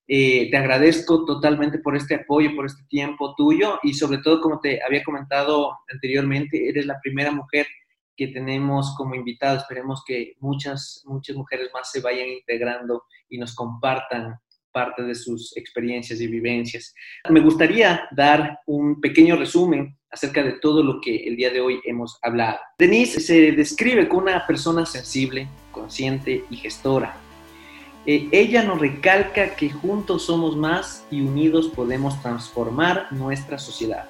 Eh, 0.08 0.50
te 0.50 0.56
agradezco 0.56 1.26
totalmente 1.26 1.80
por 1.80 1.98
este 1.98 2.16
apoyo, 2.16 2.56
por 2.56 2.66
este 2.66 2.84
tiempo 2.88 3.36
tuyo 3.36 3.78
y 3.84 3.94
sobre 3.94 4.20
todo, 4.20 4.40
como 4.40 4.62
te 4.62 4.82
había 4.82 5.04
comentado 5.04 5.78
anteriormente, 5.92 6.70
eres 6.70 6.86
la 6.86 7.02
primera 7.02 7.32
mujer 7.32 7.68
que 8.16 8.30
tenemos 8.30 8.96
como 8.96 9.16
invitada. 9.16 9.58
Esperemos 9.58 10.02
que 10.08 10.36
muchas, 10.40 11.04
muchas 11.06 11.36
mujeres 11.36 11.70
más 11.74 11.92
se 11.92 12.00
vayan 12.00 12.30
integrando 12.30 13.04
y 13.28 13.38
nos 13.38 13.54
compartan 13.54 14.40
parte 14.72 15.04
de 15.04 15.16
sus 15.16 15.56
experiencias 15.58 16.22
y 16.22 16.28
vivencias. 16.28 16.94
Me 17.30 17.40
gustaría 17.40 18.08
dar 18.12 18.60
un 18.66 19.00
pequeño 19.02 19.36
resumen 19.36 19.96
acerca 20.12 20.44
de 20.44 20.54
todo 20.54 20.84
lo 20.84 21.00
que 21.02 21.28
el 21.28 21.36
día 21.36 21.52
de 21.52 21.62
hoy 21.62 21.80
hemos 21.86 22.18
hablado. 22.22 22.58
Denise 22.78 23.20
se 23.20 23.52
describe 23.52 24.08
como 24.08 24.24
una 24.24 24.46
persona 24.48 24.86
sensible, 24.86 25.48
consciente 25.72 26.44
y 26.50 26.58
gestora. 26.58 27.16
Eh, 28.06 28.28
ella 28.32 28.64
nos 28.64 28.80
recalca 28.80 29.56
que 29.56 29.70
juntos 29.70 30.26
somos 30.26 30.56
más 30.56 31.06
y 31.12 31.22
unidos 31.22 31.68
podemos 31.68 32.20
transformar 32.22 33.12
nuestra 33.12 33.60
sociedad. 33.60 34.06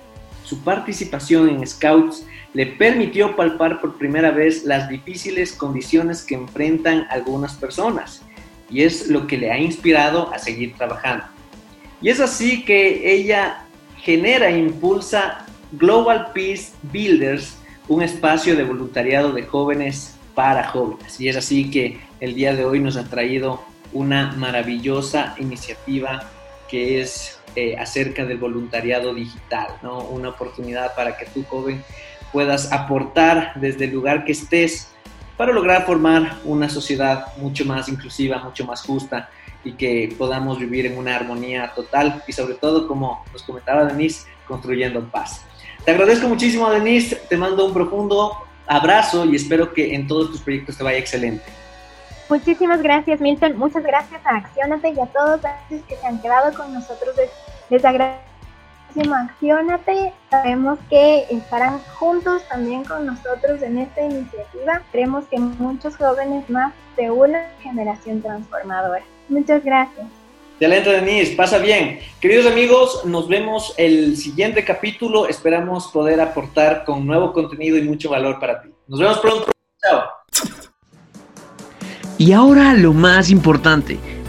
Su 0.46 0.64
participación 0.64 1.50
en 1.50 1.68
Scouts 1.68 2.26
le 2.54 2.66
permitió 2.66 3.36
palpar 3.36 3.82
por 3.82 3.98
primera 3.98 4.32
vez 4.32 4.64
las 4.64 4.90
difíciles 4.90 5.54
condiciones 5.54 6.24
que 6.24 6.36
enfrentan 6.36 7.06
algunas 7.10 7.56
personas 7.56 8.24
y 8.70 8.84
es 8.84 9.08
lo 9.08 9.28
que 9.28 9.38
le 9.38 9.52
ha 9.52 9.58
inspirado 9.58 10.32
a 10.34 10.40
seguir 10.40 10.76
trabajando. 10.76 11.26
Y 12.02 12.10
es 12.10 12.20
así 12.20 12.64
que 12.64 13.14
ella 13.14 13.66
genera 13.98 14.50
e 14.50 14.58
impulsa 14.58 15.46
Global 15.74 16.32
Peace 16.34 16.72
Builders, 16.92 17.58
un 17.88 18.02
espacio 18.02 18.56
de 18.56 18.64
voluntariado 18.64 19.32
de 19.32 19.44
jóvenes 19.44 20.16
para 20.36 20.68
jóvenes. 20.68 21.20
Y 21.20 21.28
es 21.28 21.36
así 21.36 21.70
que 21.70 22.00
el 22.20 22.36
día 22.36 22.56
de 22.56 22.66
hoy 22.66 22.80
nos 22.80 22.96
ha 22.98 23.10
traído 23.10 23.62
una 23.92 24.32
maravillosa 24.34 25.36
iniciativa 25.40 26.30
que 26.70 27.02
es 27.02 27.40
eh, 27.56 27.76
acerca 27.78 28.26
del 28.26 28.38
voluntariado 28.38 29.14
digital, 29.14 29.68
¿no? 29.82 30.00
Una 30.00 30.30
oportunidad 30.30 30.96
para 30.96 31.18
que 31.18 31.26
tú, 31.26 31.44
joven, 31.50 31.84
puedas 32.32 32.72
aportar 32.72 33.54
desde 33.56 33.86
el 33.86 33.92
lugar 33.92 34.24
que 34.24 34.34
estés 34.34 34.90
para 35.40 35.54
lograr 35.54 35.86
formar 35.86 36.36
una 36.44 36.68
sociedad 36.68 37.28
mucho 37.38 37.64
más 37.64 37.88
inclusiva, 37.88 38.40
mucho 38.40 38.66
más 38.66 38.82
justa 38.82 39.30
y 39.64 39.72
que 39.72 40.14
podamos 40.18 40.60
vivir 40.60 40.86
en 40.86 40.98
una 40.98 41.16
armonía 41.16 41.72
total 41.74 42.22
y 42.28 42.34
sobre 42.34 42.56
todo, 42.56 42.90
como 42.90 43.24
nos 43.32 43.44
comentaba 43.44 43.86
Denise, 43.86 44.28
construyendo 44.46 45.02
paz. 45.10 45.46
Te 45.86 45.92
agradezco 45.92 46.28
muchísimo, 46.28 46.70
Denise, 46.70 47.16
te 47.16 47.38
mando 47.38 47.66
un 47.66 47.74
profundo 47.74 48.34
abrazo 48.68 49.24
y 49.24 49.38
espero 49.38 49.72
que 49.72 49.96
en 49.96 50.08
todos 50.08 50.30
tus 50.30 50.42
proyectos 50.42 50.78
te 50.78 50.84
vaya 50.84 50.98
excelente. 50.98 51.46
Muchísimas 52.28 52.84
gracias, 52.84 53.22
Milton. 53.22 53.58
Muchas 53.58 53.84
gracias 53.84 54.20
a 54.26 54.36
Accionate 54.36 54.90
y 54.90 55.00
a 55.00 55.06
todos 55.06 55.40
los 55.70 55.82
que 55.84 55.96
se 55.96 56.06
han 56.06 56.22
quedado 56.22 56.54
con 56.54 56.74
nosotros. 56.74 57.16
Les 57.70 57.86
agradezco 57.86 58.29
Accionate. 58.96 60.14
Sabemos 60.30 60.80
que 60.90 61.26
estarán 61.30 61.80
juntos 62.00 62.42
también 62.50 62.84
con 62.84 63.06
nosotros 63.06 63.62
en 63.62 63.78
esta 63.80 64.02
iniciativa. 64.02 64.82
Queremos 64.92 65.26
que 65.26 65.40
muchos 65.40 65.96
jóvenes 65.96 66.50
más 66.50 66.74
de 66.98 67.12
una 67.12 67.40
generación 67.62 68.22
transformadora. 68.22 69.04
Muchas 69.28 69.64
gracias. 69.64 70.08
Excelente, 70.54 70.90
Denise. 70.90 71.36
Pasa 71.36 71.58
bien. 71.60 72.00
Queridos 72.20 72.46
amigos, 72.48 73.06
nos 73.06 73.30
vemos 73.30 73.74
el 73.78 74.18
siguiente 74.18 74.66
capítulo. 74.66 75.28
Esperamos 75.28 75.88
poder 75.88 76.20
aportar 76.20 76.84
con 76.84 77.06
nuevo 77.06 77.32
contenido 77.32 77.78
y 77.78 77.84
mucho 77.84 78.10
valor 78.10 78.40
para 78.40 78.62
ti. 78.62 78.70
Nos 78.88 79.00
vemos 79.00 79.20
pronto. 79.20 79.52
Chao. 79.82 80.04
Y 82.18 82.34
ahora 82.34 82.74
lo 82.74 82.92
más 82.92 83.30
importante 83.30 83.98